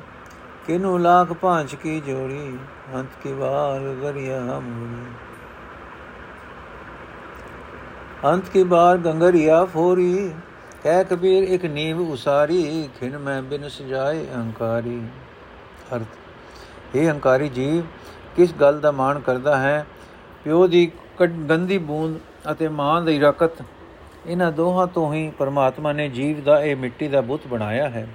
ਕਿਨੂ 0.67 0.99
ਲਾਖ 0.99 1.33
ਪਾਂਚ 1.33 1.75
ਕੀ 1.75 2.01
ਜੋੜੀ 2.01 2.59
ਅੰਤ 2.95 3.09
ਕੀ 3.23 3.33
ਵਾਰ 3.33 3.95
ਗਰਿਆ 4.03 4.41
ਮੂਰੀ। 4.41 5.11
ਅੰਤ 8.29 8.49
ਕੀ 8.49 8.63
ਬਾਰ 8.63 8.97
ਗੰਗਰਿਆ 8.97 9.65
ਫੋਰੀ 9.65 10.31
ਕਹਿ 10.85 11.05
ਕਬੀਰ, 11.05 11.43
ਇੱਕ 11.45 11.65
ਨੀਵ 11.65 12.01
ਉਸਾਰੀ, 12.03 12.89
ਖਿਨ 13.01 13.17
ਮੈਂ 13.19 13.41
ਬਿਨ 13.43 13.69
ਸਜਾਏ 13.69 14.25
ਅਹੰਕਾਰੀ। 14.27 15.01
ਅਰਥ 15.97 16.97
ਇਹ 16.97 17.09
ਅਹੰਕਾਰੀ 17.09 17.49
ਜੀਵ, 17.49 17.83
ਕਿਸ 18.37 18.55
ਗੱਲ 18.61 18.81
ਦਾ 18.81 18.91
ਮਾਣ 18.93 19.19
ਕਰਦਾ 19.21 19.57
ਹੈ? 19.57 19.85
ਪਿਓ 20.45 20.67
ਦੀ 20.67 20.91
ਗੰਦੀ 21.51 21.79
ਬੂੰਦ 21.81 22.19
ਅਤੇ 22.51 22.69
ਮਾਂ 22.71 23.01
ਦੀ 23.03 23.19
ਰਕਤ, 23.19 23.63
ਇਹਨਾਂ 24.27 24.51
ਦੋਹਾਂ 24.53 24.87
ਤੋਂ 24.87 25.13
ਹੀ 25.15 25.29
ਪਰਮਾਤਮਾ 25.39 25.93
ਨੇ 25.93 26.09
ਜੀਵ 26.09 26.41
ਦਾ 26.41 26.61
ਇਹ 26.63 26.77
ਮਿੱਟੀ 26.77 27.09
ਦਾ 27.09 27.21
ਬੁੱਤ 27.21 27.47
ਬਣਾਇਆ 27.47 27.89
ਹੈ। 27.89 28.07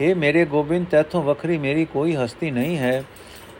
ਇਹ 0.00 0.14
ਮੇਰੇ 0.16 0.44
ਗੋਬਿੰਦ, 0.46 0.86
ਤੇਥੋਂ 0.86 1.22
ਵੱਖਰੀ 1.22 1.58
ਮੇਰੀ 1.58 1.84
ਕੋਈ 1.84 2.16
ਹਸਤੀ 2.16 2.50
ਨਹੀਂ 2.50 2.78
ਹੈ 2.78 3.02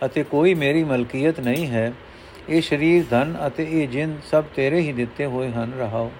ਅਤੇ 0.04 0.22
ਕੋਈ 0.24 0.54
ਮੇਰੀ 0.54 0.84
ਮਲਕੀਅਤ 0.84 1.40
ਨਹੀਂ 1.40 1.66
ਹੈ। 1.66 1.92
ਇਹ 2.48 2.62
ਸਰੀਰ, 2.62 3.04
ਧਨ 3.10 3.36
ਅਤੇ 3.46 3.68
ਇਹ 3.72 3.88
ਜਿੰਦ 3.88 4.18
ਸਭ 4.30 4.44
ਤੇਰੇ 4.54 4.80
ਹੀ 4.80 4.92
ਦਿੱਤੇ 4.92 5.26
ਹੋਏ 5.26 5.50
ਹਨ, 5.52 5.72
ਰਹਾਓ। 5.78 6.10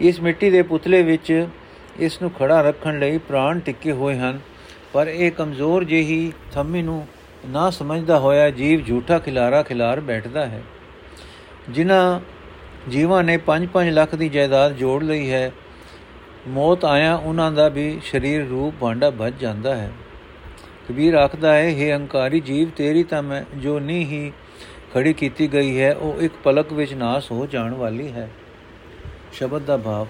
ਇਸ 0.00 0.20
ਮਿੱਟੀ 0.20 0.50
ਦੇ 0.50 0.62
ਪੁਤਲੇ 0.62 1.02
ਵਿੱਚ 1.02 1.46
ਇਸ 1.98 2.22
ਨੂੰ 2.22 2.30
ਖੜਾ 2.30 2.60
ਰੱਖਣ 2.60 2.98
ਲਈ 2.98 3.18
ਪ੍ਰਾਣ 3.18 3.58
ਟਿੱਕੇ 3.58 3.92
ਹੋਏ 3.92 4.16
ਹਨ। 4.18 4.38
ਪਰ 4.92 5.06
ਇਹ 5.06 5.30
ਕਮਜ਼ੋਰ 5.32 5.84
ਜਿਹੀ 5.84 6.32
ਥੰਮੀ 6.52 6.82
ਨੂੰ 6.82 7.06
ਨਾ 7.48 7.70
ਸਮਝਦਾ 7.70 8.18
ਹੋਇਆ 8.18 8.50
ਜੀਵ 8.50 8.84
ਝੂਠਾ 8.84 9.18
ਖਿਲਾਰਾ 9.18 9.62
ਖਿਲਾਰ 9.62 10.00
ਬੈਠਦਾ 10.00 10.46
ਹੈ। 10.46 10.62
ਜਿਨ੍ਹਾਂ 11.70 12.20
ਜੀਵਾਂ 12.90 13.24
ਨੇ 13.24 13.36
5-5 13.36 13.90
ਲੱਖ 13.90 14.14
ਦੀ 14.14 14.28
ਜਾਇਦਾਦ 14.28 14.76
ਜੋੜ 14.76 15.02
ਲਈ 15.02 15.30
ਹੈ, 15.30 15.52
ਮੌਤ 16.48 16.84
ਆਇਆ 16.84 17.14
ਉਹਨਾਂ 17.14 17.52
ਦਾ 17.52 17.68
ਵੀ 17.68 18.00
ਸਰੀਰ 18.04 18.46
ਰੂਪ 18.46 18.74
ਭਾਂਡਾ 18.80 19.10
ਵੱਜ 19.10 19.34
ਜਾਂਦਾ 19.40 19.74
ਹੈ। 19.76 19.90
ਕਬੀਰ 20.88 21.14
ਆਖਦਾ 21.14 21.54
ਹੈ 21.54 21.70
हे 21.70 21.92
ਹੰਕਾਰੀ 21.92 22.40
ਜੀਵ, 22.40 22.68
ਤੇਰੀ 22.76 23.02
ਤਾਂ 23.02 23.22
ਮੈਂ 23.22 23.42
ਜੋ 23.58 23.78
ਨਹੀਂ 23.78 24.06
ਹੀ 24.06 24.32
ਖੜੀ 24.94 25.12
ਕੀਤੀ 25.12 25.52
ਗਈ 25.52 25.80
ਹੈ, 25.80 25.94
ਉਹ 25.94 26.22
ਇੱਕ 26.22 26.34
ਪਲਕ 26.44 26.72
ਵਿੱਚ 26.72 26.94
ਨਾਸ 26.94 27.30
ਹੋ 27.30 27.46
ਜਾਣ 27.46 27.74
ਵਾਲੀ 27.74 28.12
ਹੈ। 28.12 28.28
ਸ਼ਬਦ 29.38 29.62
ਦਾ 29.62 29.76
ਭਾਵ, 29.76 30.06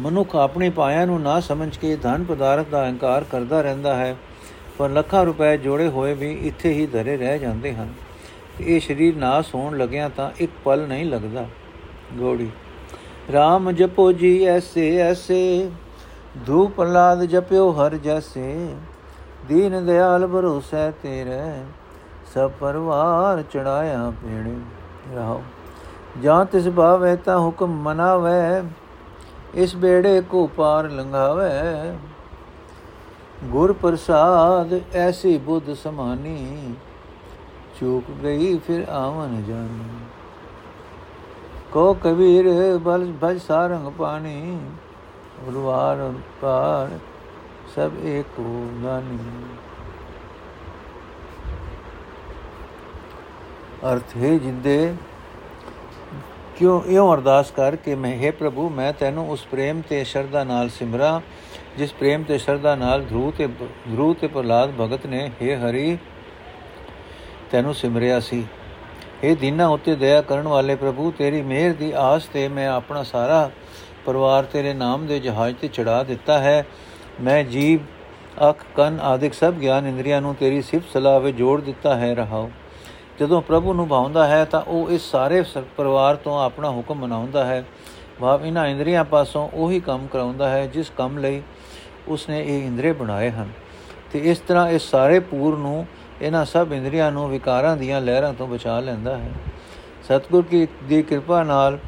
ਮਨੁੱਖ 0.00 0.34
ਆਪਣੀ 0.36 0.68
ਪਾਇਆ 0.70 1.04
ਨੂੰ 1.06 1.20
ਨਾ 1.22 1.38
ਸਮਝ 1.40 1.76
ਕੇ 1.76 1.96
ਧਨ 1.96 2.24
ਪਦਾਰਥ 2.24 2.68
ਦਾ 2.68 2.82
ਅਹੰਕਾਰ 2.84 3.24
ਕਰਦਾ 3.24 3.60
ਰਹਿੰਦਾ 3.62 3.94
ਹੈ, 3.94 4.16
ਪਰ 4.78 4.90
ਲੱਖਾਂ 4.90 5.24
ਰੁਪਏ 5.24 5.56
ਜੋੜੇ 5.58 5.88
ਹੋਏ 5.88 6.14
ਵੀ 6.14 6.32
ਇੱਥੇ 6.48 6.72
ਹੀ 6.72 6.86
ਧਰੇ 6.86 7.16
ਰਹਿ 7.16 7.38
ਜਾਂਦੇ 7.38 7.72
ਹਨ। 7.74 7.92
ਇਹ 8.60 8.80
ਸਰੀਰ 8.80 9.16
ਨਾਸ 9.16 9.54
ਹੋਣ 9.54 9.76
ਲੱਗਿਆ 9.76 10.08
ਤਾਂ 10.08 10.30
ਇੱਕ 10.40 10.52
ਪਲ 10.64 10.86
ਨਹੀਂ 10.88 11.04
ਲੱਗਦਾ। 11.06 11.46
ਗੋੜੀ 12.16 12.50
RAM 13.30 13.72
ਜਪੋ 13.72 14.10
ਜੀ 14.12 14.44
ਐਸੇ 14.46 14.96
ਐਸੇ, 15.00 15.70
ਧੂਪ 16.46 16.80
ਲਾਦ 16.80 17.24
ਜਪਿਓ 17.24 17.70
ਹਰ 17.72 17.96
ਜੈਸੇ, 17.96 18.74
ਦੀਨ 19.48 19.84
ਦਿਆਲ 19.86 20.26
ਭਰੋਸੈ 20.26 20.90
ਤੇਰੇ, 21.02 21.40
ਸਭ 22.34 22.50
ਪਰਵਾਰ 22.60 23.42
ਚੜਾਇਆ 23.52 24.12
ਪੇੜੇ 24.22 24.56
ਰਹਾਓ 25.14 25.42
ਜਾਂ 26.20 26.44
ਤਿਸ 26.44 26.68
ਭਾਵੇ 26.68 27.14
ਤਾਂ 27.16 27.38
ਹੁਕਮ 27.38 27.82
ਮਨਾਵੇ, 27.82 28.62
ਇਸ 29.54 29.74
ਬੇੜੇ 29.76 30.20
ਕੋ 30.20 30.46
ਪਾਰ 30.56 30.88
ਲੰਘਾਵੇ। 30.90 31.50
ਗੁਰ 33.50 33.72
ਪ੍ਰਸਾਦ 33.72 34.72
ਐਸੀ 34.94 35.36
ਬੁੱਧ 35.38 35.72
ਸਮਾਨੀ, 35.74 36.74
ਚੂਕ 37.80 38.10
ਗਈ 38.22 38.56
ਫਿਰ 38.58 38.84
ਆਵਨ 38.90 39.42
ਜਾਨੀ। 39.42 39.84
ਕੋ 41.72 41.92
ਕਬੀਰ, 41.94 42.46
ਬਲ 42.78 43.12
ਭਜ 43.22 43.38
ਸਾਰੰਗ 43.42 43.90
ਪਾਣੀ 43.92 44.58
ਉਰਵਾਰ 45.48 46.12
ਪਾਰ 46.42 46.98
ਸਭ 47.74 47.92
ਏਕੋ 48.04 48.42
ਨਾਨੀ 48.82 49.18
ਅਰਥ 53.92 54.16
ਹੈ 54.16 54.36
ਜਿੰਦੇ 54.38 54.94
ਕਿਉਂ? 56.58 56.82
ਇਉਂ 56.84 57.14
ਅਰਦਾਸ 57.14 57.50
ਕਰ 57.50 57.76
ਕਿ 57.76 57.94
ਮੈਂ, 57.94 58.16
ਹੈ 58.16 58.30
ਪ੍ਰਭੂ, 58.30 58.68
ਮੈਂ 58.68 58.92
ਤੈਨੂੰ 58.92 59.30
ਉਸ 59.30 59.46
ਪ੍ਰੇਮ 59.46 59.82
ਤੇ 59.88 60.04
ਸ਼ਰਧਾ 60.04 60.44
ਨਾਲ 60.44 60.68
ਸਿਮਰਾਂ, 60.68 61.20
ਜਿਸ 61.78 61.92
ਪ੍ਰੇਮ 61.92 62.22
ਤੇ 62.22 62.38
ਸ਼ਰਧਾ 62.38 62.74
ਨਾਲ 62.74 63.04
ਧਰੂ 63.04 63.32
ਤੇ 63.38 63.46
ਧਰੂ 63.46 64.14
ਤੇ 64.14 64.26
ਪ੍ਰਲਾਦ 64.26 64.70
ਭਗਤ 64.80 65.06
ਨੇ, 65.06 65.30
ਹੈ 65.42 65.56
ਹਰੀ, 65.58 65.98
ਤੈਨੂੰ 67.50 67.74
ਸਿਮਰਿਆ 67.74 68.20
ਸੀ। 68.20 68.44
ਇਹ 69.24 69.36
ਦਿਨਾਂ, 69.36 69.68
ਉੱਤੇ 69.68 69.94
ਦਇਆ 69.94 70.22
ਕਰਨ 70.22 70.48
ਵਾਲੇ 70.48 70.74
ਪ੍ਰਭੂ, 70.74 71.10
ਤੇਰੀ 71.10 71.42
ਮਿਹਰ 71.42 71.72
ਦੀ 71.72 71.92
ਆਸ 71.96 72.26
ਤੇ 72.26 72.48
ਮੈਂ 72.48 72.68
ਆਪਣਾ 72.68 73.02
ਸਾਰਾ 73.02 73.50
ਪਰਿਵਾਰ 74.06 74.44
ਤੇਰੇ 74.44 74.72
ਨਾਮ 74.74 75.06
ਦੇ 75.06 75.18
ਜਹਾਜ਼ 75.20 75.56
ਤੇ 75.56 75.68
ਚੜਾ 75.68 76.02
ਦਿੱਤਾ 76.02 76.38
ਹੈ। 76.38 76.66
ਮੈਂ 77.20 77.44
ਜੀਵ, 77.44 77.80
ਅੱਖ, 78.48 78.64
ਕੰਨ 78.76 79.00
ਆਦਿਕ 79.00 79.34
ਸਭ 79.34 79.54
ਗਿਆਨ 79.54 79.86
ਇੰਦਰੀਆਂ 79.86 80.20
ਨੂੰ 80.20 80.34
ਤੇਰੀ 80.34 80.62
ਸਿਫਤ 80.62 80.92
ਸਲਾਹ 80.92 81.20
ਵਿੱਚ 81.20 81.36
ਜੋੜ 81.36 81.60
ਦਿੱਤਾ 81.60 81.94
ਹੈ। 81.94 82.14
ਰਹਾਉ 82.14 82.50
ਜਦੋਂ 83.20 83.42
ਪ੍ਰਭੂ 83.42 83.72
ਨੂੰ 83.72 83.88
ਭਾਉਂਦਾ 83.88 84.26
ਹੈ 84.26 84.44
ਤਾਂ 84.44 84.60
ਉਹ 84.60 84.90
ਇਸ 84.90 85.10
ਸਾਰੇ 85.10 85.42
ਪਰਿਵਾਰ 85.76 86.16
ਤੋਂ 86.16 86.40
ਆਪਣਾ 86.40 86.70
ਹੁਕਮ 86.70 86.98
ਮਨਾਉਂਦਾ 86.98 87.44
ਹੈ। 87.44 87.64
ਭਾਵ 88.20 88.46
ਇਹਨਾਂ 88.46 88.66
ਇੰਦਰੀਆਂ 88.66 89.04
ਪਾਸੋਂ 89.04 89.48
ਉਹੀ 89.54 89.80
ਕੰਮ 89.80 90.06
ਕਰਾਉਂਦਾ 90.06 90.48
ਹੈ, 90.48 90.66
ਜਿਸ 90.66 90.90
ਕੰਮ 90.96 91.18
ਲਈ 91.18 91.42
ਉਸਨੇ 92.08 92.40
ਇਹ 92.40 92.66
ਇੰਦਰੀ 92.66 92.92
ਬਣਾਏ 92.92 93.30
ਹਨ। 93.30 93.48
ਤੇ 94.12 94.18
ਇਸ 94.18 94.38
ਤਰ੍ਹਾਂ 94.38 94.68
ਇਸ 94.68 94.82
ਸਾਰੇ 94.82 95.18
ਪੂਰ 95.20 95.56
ਨੂੰ 95.58 95.86
ਇਹਨਾਂ 96.22 96.44
ਸਭ 96.44 96.72
ਇੰਦਰੀਆਂ 96.72 97.12
ਨੂੰ 97.12 97.28
ਵਿਕਾਰਾਂ 97.30 97.76
ਦੀਆਂ 97.76 98.00
ਲਹਿਰਾਂ 98.00 98.32
ਤੋਂ 98.32 98.46
ਬਚਾ 98.46 98.80
ਲੈਂਦਾ 98.80 99.16
ਹੈ। 99.16 99.30
ਸਤਗੁਰ 100.04 100.42
ਕੀ, 100.42 100.66
ਦੀ 100.84 101.02
ਕਿਰਪਾ 101.02 101.42
ਨਾਲ 101.42 101.78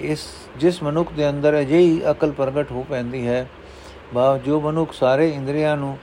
ਇਸ, 0.00 0.26
ਜਿਸ 0.56 0.82
ਮਨੁੱਖ 0.82 1.12
ਦੇ 1.12 1.28
ਅੰਦਰ 1.30 1.60
ਅਜਿਹੀ 1.60 2.00
ਅਕਲ 2.10 2.32
ਪ੍ਰਗਟ 2.32 2.72
ਹੋ 2.72 2.84
ਪੈਂਦੀ 2.88 3.26
ਹੈ, 3.26 3.46
ਭਾਵ 4.14 4.38
ਜੋ 4.38 4.60
ਮਨੁੱਖ 4.60 4.92
ਸਾਰੇ 4.92 5.28
ਇੰਦਰੀਆਂ 5.28 5.76
ਨੂੰ 5.76 5.96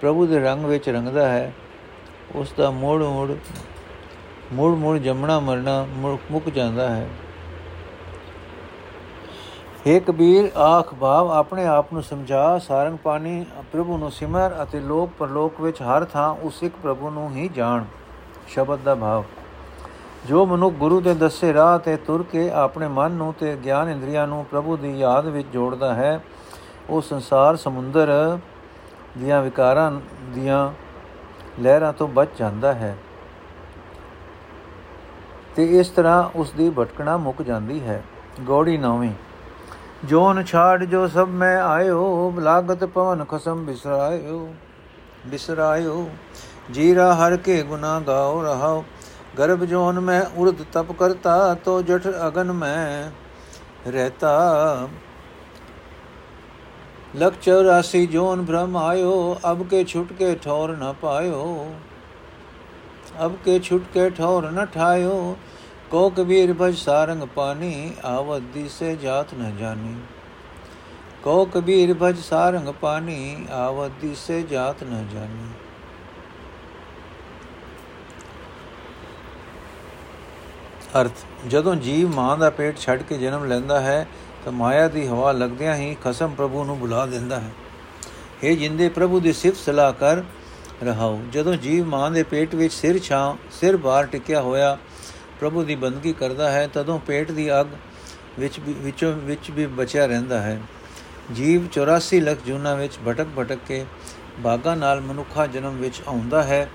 ਪ੍ਰਭੂ 0.00 0.26
ਦੇ 0.26 0.38
ਰੰਗ 0.38 0.64
ਵਿੱਚ 0.64 0.88
ਰੰਗਦਾ 0.88 1.28
ਹੈ, 1.28 1.52
ਉਸ 2.34 2.52
ਦਾ 2.58 2.70
ਮੋੜ 2.70 3.02
ਮੋੜ 3.02 3.32
ਮੁੜ 4.52 4.74
ਮੁੜ 4.76 4.96
ਜੰਮਣਾ 4.98 5.38
ਮਰਨਾ 5.40 5.86
ਮੁੱਕ 6.30 6.48
ਜਾਂਦਾ 6.48 6.88
ਹੈ। 6.88 7.08
हे 9.86 10.00
ਕਬੀਰ, 10.00 10.50
ਆਖ 10.56 10.94
ਭਾਵ 10.94 11.30
ਆਪਣੇ 11.30 11.66
ਆਪ 11.66 11.92
ਨੂੰ 11.92 12.02
ਸਮਝਾ 12.02 12.58
ਸਾਰੰਗ 12.58 12.98
ਪਾਣੀ 12.98 13.44
ਪ੍ਰਭੂ 13.72 13.96
ਨੂੰ 13.98 14.10
ਸਿਮਰ 14.10 14.62
ਅਤੇ 14.62 14.80
ਲੋਕ 14.80 15.10
ਪਰਲੋਕ 15.18 15.60
ਵਿੱਚ 15.60 15.80
ਹਰ 15.82 16.04
ਥਾਂ 16.04 16.28
ਉਸ 16.42 16.62
ਇੱਕ 16.62 16.74
ਪ੍ਰਭੂ 16.82 17.10
ਨੂੰ 17.10 17.30
ਹੀ 17.30 17.48
ਜਾਣ, 17.48 17.84
ਸ਼ਬਦ 18.48 18.80
ਦਾ 18.80 18.94
ਭਾਵ। 18.94 19.24
ਜੋ 20.26 20.44
ਮਨੁ 20.46 20.70
ਗੁਰੂ 20.70 21.00
ਦੇ 21.00 21.14
ਦੱਸੇ 21.14 21.52
ਰਾਹ 21.52 21.78
ਤੇ 21.78 21.96
ਤੁਰ 21.96 22.22
ਕੇ 22.22 22.50
ਆਪਣੇ 22.50 22.88
ਮਨ 22.88 23.12
ਨੂੰ 23.12 23.32
ਤੇ 23.34 23.56
ਗਿਆਨ 23.64 23.88
ਇੰਦਰੀਆਂ 23.88 24.26
ਨੂੰ 24.26 24.44
ਪ੍ਰਭੂ 24.44 24.76
ਦੀ 24.76 24.90
ਯਾਦ 24.98 25.26
ਵਿੱਚ 25.26 25.48
ਜੋੜਦਾ 25.52 25.94
ਹੈ, 25.94 26.20
ਉਹ 26.90 27.00
ਸੰਸਾਰ 27.02 27.56
ਸਮੁੰਦਰ 27.56 28.38
ਦੀਆਂ 29.18 29.42
ਵਿਕਾਰਾਂ 29.42 29.90
ਦੀਆਂ 30.34 30.68
ਲਹਿਰਾਂ 31.62 31.92
ਤੋਂ 31.92 32.08
ਬਚ 32.08 32.28
ਜਾਂਦਾ 32.38 32.72
ਹੈ। 32.72 32.96
ਤੇ 35.56 35.80
ਇਸ 35.80 35.88
ਤਰ੍ਹਾਂ 35.88 36.30
ਉਸ 36.38 36.50
ਦੀ 36.50 36.70
ਭਟਕਣਾ 36.70 37.16
ਮੁੱਕ 37.16 37.42
ਜਾਂਦੀ 37.42 37.80
ਹੈ। 37.80 38.04
ਗੋੜੀ 38.40 38.76
ਨੌਵੀਂ। 38.76 39.12
ਜੋਨ 40.04 40.44
ਛਾੜ 40.44 40.84
ਜੋ 40.84 41.08
ਸਭ 41.08 41.28
ਮੈਂ 41.28 41.62
ਆਇਓ, 41.62 42.32
ਲਾਗਤ 42.38 42.84
ਪਵਨ 42.84 43.24
ਖਸਮ 43.24 43.64
ਬਿਸਰਾਇਓ 43.64 44.54
ਬਿਸਰਾਇਓ। 45.26 46.10
ਜੀਰਾ 46.72 47.14
ਹਰ 47.14 47.36
ਕੇ 47.36 47.62
ਗੁਨਾ 47.62 48.00
ਗਾਓ 48.00 48.42
ਰਹਾਓ। 48.42 48.84
ਗਰਭ 49.38 49.64
ਜੋਨ 49.64 50.00
ਮੈਂ 50.00 50.22
ਉਰਦ 50.36 50.54
ਤਪ 50.72 50.92
ਕਰਤਾ, 50.92 51.54
ਤੋ 51.54 51.82
ਜਠ 51.82 52.02
ਅਗਨ 52.26 52.52
ਮੈਂ 52.52 53.10
ਰਹਤਾ। 53.90 54.88
ਲਖ 57.16 57.34
84 57.42 58.06
ਜੋਨ 58.06 58.44
ਭ੍ਰਮ 58.44 58.76
ਆਇਓ, 58.76 59.36
ਅਬ 59.50 59.62
ਕੇ 59.62 59.84
ਛੁਟਕੇ 59.84 60.34
ਠੌਰ 60.34 60.68
ਨ 60.68 60.94
ਪਾਇਓ। 61.02 61.74
ਅਬ 63.24 63.36
ਕੇ 63.44 63.58
ਛੁਟ 63.58 63.82
ਕੇ 63.94 64.10
ਠੌਰ 64.10 64.50
ਨ 64.50 64.64
ਠਾਇਓ 64.64 65.36
ਕੋ 65.90 66.10
ਕਬੀਰ 66.10 66.54
ਭਜ 66.60 66.76
ਸਾਰੰਗ 66.76 67.22
ਪਾਣੀ, 67.22 67.92
ਆਵਤ 68.04 68.42
ਦਿਸੇ 68.54 68.96
ਜਾਤ 68.96 69.34
ਨ 69.34 69.56
ਜਾਣੀ। 69.56 69.94
ਕੋ 71.22 71.44
ਕਬੀਰ 71.44 71.94
ਭਜ 72.02 72.18
ਸਾਰੰਗ 72.18 72.68
ਪਾਣੀ, 72.68 73.46
ਆਵਤ 73.50 73.90
ਦਿਸੇ 74.00 74.42
ਜਾਤ 74.42 74.84
ਨ 74.84 75.06
ਜਾਣੀ। 75.14 75.50
ਅਰਥ, 81.00 81.12
ਜਦੋਂ 81.48 81.74
ਜੀਵ 81.76 82.14
ਮਾਂ 82.14 82.36
ਦਾ 82.36 82.50
ਪੇਟ 82.50 82.78
ਛੱਡ 82.78 83.02
ਕੇ 83.02 83.18
ਜਨਮ 83.18 83.44
ਲੈਂਦਾ 83.44 83.80
ਹੈ, 83.80 84.06
ਤਾਂ 84.44 84.52
ਮਾਇਆ 84.52 84.88
ਦੀ 84.88 85.06
ਹਵਾ 85.06 85.32
ਲੱਗਦਿਆਂ 85.32 85.74
ਹੀ 85.74 85.96
ਖਸਮ 86.04 86.34
ਪ੍ਰਭੂ 86.34 86.64
ਨੂੰ 86.64 86.78
ਬੁਲਾ 86.78 87.06
ਦਿੰਦਾ 87.06 87.40
ਹੈ। 87.40 87.50
हे 88.44 88.56
ਜਿੰਦੇ 88.56 88.88
ਪ੍ਰਭੂ 88.88 89.20
ਦੀ 89.20 89.32
ਸਿਫਤ 89.32 89.56
ਸਲਾਹ 89.56 89.92
ਕਰ 89.92 90.22
ਰਹਾਉ। 90.82 91.20
ਜਦੋਂ 91.32 91.54
ਜੀਵ 91.56 91.84
ਮਾਂ 91.86 92.10
ਦੇ 92.10 92.22
ਪੇਟ 92.22 92.54
ਵਿੱਚ 92.54 92.72
ਸਿਰ 92.74 92.98
ਛਾਂ, 92.98 93.36
ਸਿਰ 93.50 93.76
ਬਾਹਰ 93.76 94.06
ਟਿਕਿਆ 94.06 94.40
ਹੋਇਆ 94.40 94.76
ਪ੍ਰਭੂ 95.40 95.62
ਦੀ 95.64 95.74
ਬੰਦਗੀ 95.74 96.12
ਕਰਦਾ 96.12 96.50
ਹੈ, 96.50 96.66
ਤਦੋਂ 96.66 96.98
ਪੇਟ 96.98 97.30
ਦੀ 97.30 97.50
ਅਗ 97.60 97.66
ਵਿੱਚ 98.38 98.60
ਵਿੱਚੋਂ 98.60 99.12
ਵਿੱਚ 99.12 99.50
ਵੀ 99.50 99.66
ਬਚਿਆ 99.66 100.06
ਰਹਿੰਦਾ 100.06 100.40
ਹੈ। 100.40 100.60
ਜੀਵ 101.32 101.66
84 101.68 102.20
ਲੱਖ 102.20 102.38
ਜੂਨਾ 102.46 102.74
ਵਿੱਚ 102.74 102.98
ਭਟਕ 103.08 103.26
ਭਟਕ 103.38 103.58
ਕੇ 103.68 103.84
ਬਾਗਾ 104.40 104.74
ਨਾਲ 104.74 105.00
ਮਨੁੱਖਾ 105.00 105.46
ਜਨਮ 105.46 105.76
ਵਿੱਚ 105.76 106.00
ਆਉਂਦਾ 106.08 106.42
ਹੈ, 106.42 106.68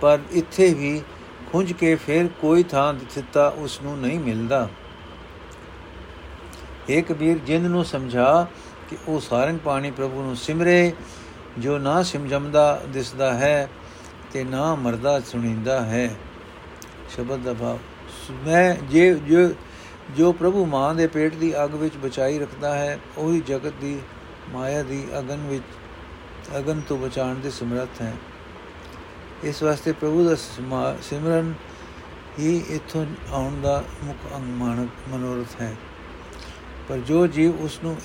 ਪਰ 0.00 0.18
ਇੱਥੇ 0.32 0.74
ਵੀ 0.74 1.00
ਖੁੰਝ 1.52 1.72
ਕੇ 1.72 1.94
ਫਿਰ 1.96 2.28
ਕੋਈ 2.40 2.62
ਥਾਂ 2.62 2.92
ਦਿੱਤਾ 2.94 3.48
ਉਸ 3.56 3.80
ਨੂੰ 3.82 3.98
ਨਹੀਂ 3.98 4.18
ਮਿਲਦਾ। 4.18 4.68
ਏ 6.90 7.00
ਕਬੀਰ 7.02 7.38
ਜਿੰਦ 7.38 7.66
ਨੂੰ 7.66 7.84
ਸਮਝਾ 7.84 8.46
ਕਿ 8.90 8.96
ਉਹ 9.08 9.20
ਸਾਰੰਗ 9.20 9.58
ਪਾਣੀ 9.58 9.90
ਪ੍ਰਭੂ 9.90 10.22
ਨੂੰ 10.22 10.36
ਸਿਮਰੇ 10.36 10.92
ਜੋ 11.58 11.78
ਨਾ 11.78 12.02
ਸਿਮਜਮਦਾ 12.02 12.82
ਦਿਸਦਾ 12.88 13.32
ਹੈ 13.34 13.68
ਤੇ 14.32 14.44
ਨਾ 14.44 14.74
ਮਰਦਾ 14.74 15.18
ਸੁਣੀਂਦਾ 15.20 15.80
ਹੈ। 15.84 16.08
ਸ਼ਬਦ 17.08 17.42
ਦਾ 17.42 17.54
ਭਾਵ, 17.54 17.78
ਮੈਂ 18.46 18.74
ਜੇ 18.84 19.14
ਜੋ 19.14 19.48
ਜੋ 20.16 20.32
ਪ੍ਰਭੂ 20.32 20.64
ਮਾਂ 20.66 20.94
ਦੇ 20.94 21.06
ਪੇਟ 21.06 21.34
ਦੀ 21.34 21.52
ਅੱਗ 21.64 21.74
ਵਿੱਚ 21.74 21.96
ਬਚਾਈ 21.96 22.38
ਰੱਖਦਾ 22.38 22.74
ਹੈ, 22.74 22.98
ਉਹੀ 23.18 23.40
ਜਗਤ 23.40 23.72
ਦੀ 23.80 23.98
ਮਾਇਆ 24.50 24.82
ਦੀ 24.82 25.06
ਅਗਨ 25.18 25.46
ਵਿੱਚ, 25.46 25.64
ਅਗਨ 26.58 26.80
ਤੋਂ 26.80 26.98
ਬਚਾਉਣ 26.98 27.34
ਦੇ 27.34 27.50
ਸਮਰੱਥ 27.50 28.00
ਹੈ। 28.02 28.12
ਇਸ 29.44 29.62
ਵਾਸਤੇ 29.62 29.92
ਪ੍ਰਭੂ 29.92 30.28
ਦਾ 30.28 30.34
ਸਿਮਰਨ 31.02 31.52
ਹੀ 32.38 32.56
ਇਥੋਂ 32.70 33.04
ਆਉਣ 33.32 33.60
ਦਾ 33.60 33.82
ਮੁੱਖ 34.04 34.34
ਅੰਗ 34.34 34.60
ਮਨੋਰਥ 35.08 35.60
ਹੈ। 35.60 35.74
ਪਰ 36.88 36.98
ਜੋ 36.98 37.26
ਜੀਵ 37.26 37.60
ਉਸ 37.60 37.78
ਨੂੰ 37.84 37.96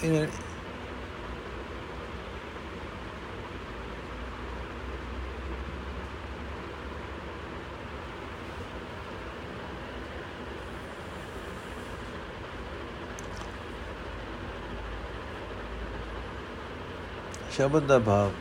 ਸ਼ਬਦ 17.57 17.83
ਦਾ 17.83 17.99
ਭਾਵ। 17.99 18.31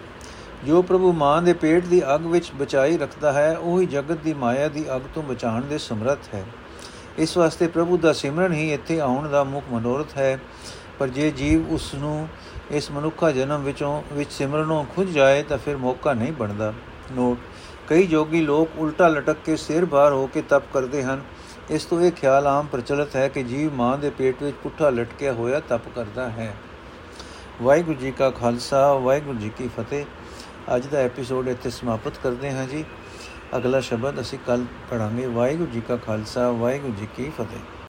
ਜੋ 0.67 0.83
ਪ੍ਰਭੂ 0.83 1.13
ਮਾਂ 1.13 1.43
ਦੇ 1.43 1.53
ਪੇਟ 1.53 1.85
ਦੀ 1.85 2.03
ਅੱਗ 2.15 2.27
ਵਿੱਚ 2.27 2.53
ਬਚਾਈ 2.53 2.99
ਰੱਖਦਾ 2.99 3.33
ਹੈ, 3.33 3.57
ਉਹੀ 3.59 3.87
ਜਗਤ 3.87 4.19
ਦੀ 4.19 4.35
ਮਾਇਆ 4.35 4.69
ਦੀ 4.69 4.85
ਅੱਗ 4.97 5.01
ਤੋਂ 5.15 5.23
ਬਚਾਉਣ 5.23 5.63
ਦੇ 5.63 5.79
ਸਮਰੱਥ 5.79 6.35
ਹੈ। 6.35 6.45
ਇਸ 7.19 7.37
ਵਾਸਤੇ 7.37 7.67
ਪ੍ਰਭੂ 7.67 7.97
ਦਾ 7.97 8.13
ਸਿਮਰਨ 8.13 8.53
ਹੀ 8.53 8.73
ਇੱਥੇ 8.73 9.01
ਆਉਣ 9.01 9.29
ਦਾ 9.29 9.45
ਮੁੱਖ 9.45 9.65
ਮਨੋਰਥ 9.73 10.17
ਹੈ। 10.17 10.39
ਪਰ 10.99 11.09
ਜੇ 11.09 11.31
ਜੀਵ 11.31 11.71
ਉਸ 11.71 11.95
ਨੂੰ 11.95 12.29
ਇਸ 12.71 12.91
ਮਨੁੱਖਾ 12.91 13.31
ਜਨਮ 13.31 13.63
ਵਿੱਚੋਂ, 13.63 14.03
ਵਿੱਚ 14.13 14.33
ਸਿਮਰਨੋਂ 14.33 14.85
ਖੁੱਝ 14.97 15.09
ਜਾਏ, 15.09 15.43
ਤਾਂ 15.43 15.59
ਫਿਰ 15.59 15.77
ਮੌਕਾ 15.77 16.13
ਨਹੀਂ 16.13 16.33
ਬਣਦਾ। 16.33 16.73
ਨੋਟ, 17.13 17.39
ਕਈ 17.89 18.07
ਜੋਗੀ 18.07 18.41
ਲੋਕ 18.41 18.69
ਉਲਟਾ 18.77 19.09
ਲਟਕ 19.09 19.37
ਕੇ 19.45 19.57
ਸਿਰ 19.57 19.87
ਭਾਰ 19.87 20.13
ਹੋ 20.13 20.27
ਕੇ 20.27 20.43
ਤਪ 20.43 20.63
ਕਰਦੇ 20.73 21.03
ਹਨ। 21.03 21.23
ਇਸ 21.71 21.85
ਤੋਂ 21.85 22.01
ਇਹ 22.01 22.13
ਖਿਆਲ 22.13 22.47
ਆਮ 22.47 22.67
ਪ੍ਰਚਲਿਤ 22.67 23.17
ਹੈ 23.17 23.29
ਕਿ 23.29 23.43
ਜੀਵ 23.43 23.75
ਮਾਂ 23.75 23.99
ਦੇ 23.99 24.11
ਪੇਟ 24.11 24.43
ਵਿੱਚ 24.43 24.57
ਪੁੱਠਾ 24.63 24.91
ਲਟਕਿਆ 24.91 25.33
ਹੋਇਆ 25.33 25.61
ਤਪ 25.61 25.89
ਕਰਦਾ 25.95 26.31
ਹੈ। 26.31 26.55
ਵਾਹਿਗੁਰੂ 27.63 27.99
ਜੀ 27.99 28.11
ਕਾ 28.11 28.31
ਖਾਲਸਾ, 28.31 28.95
ਵਾਹਿਗੁਰੂ 28.95 29.39
ਜੀ 29.39 29.49
ਕੀ 29.49 29.69
ਫਤਿਹ। 29.69 30.05
ਅੱਜ 30.77 30.87
ਦਾ 30.87 30.99
ਐਪੀਸੋਡ 30.99 31.49
ਇੱਥੇ 31.49 31.71
ਸਮਾਪਤ 31.71 32.19
ਕਰਦੇ 32.23 32.51
ਹਾਂ 32.51 32.67
ਜੀ। 32.67 32.85
ਅਗਲਾ 33.57 33.81
ਸ਼ਬਦ 33.81 34.21
ਅਸੀਂ 34.21 34.39
ਕੱਲ 34.47 34.65
ਪੜਾਂਗੇ 34.91 35.27
ਵਾਹਿਗੁਰੂ 35.27 35.71
ਜੀ 35.71 35.81
ਕਾ 35.81 35.97
ਖਾਲਸਾ, 35.97 36.51
ਵਾਹਿਗੁਰੂ 36.51 36.93
ਜੀ 36.93 37.09
ਕੀ 37.17 37.31
ਫਤਿਹ। 37.39 37.61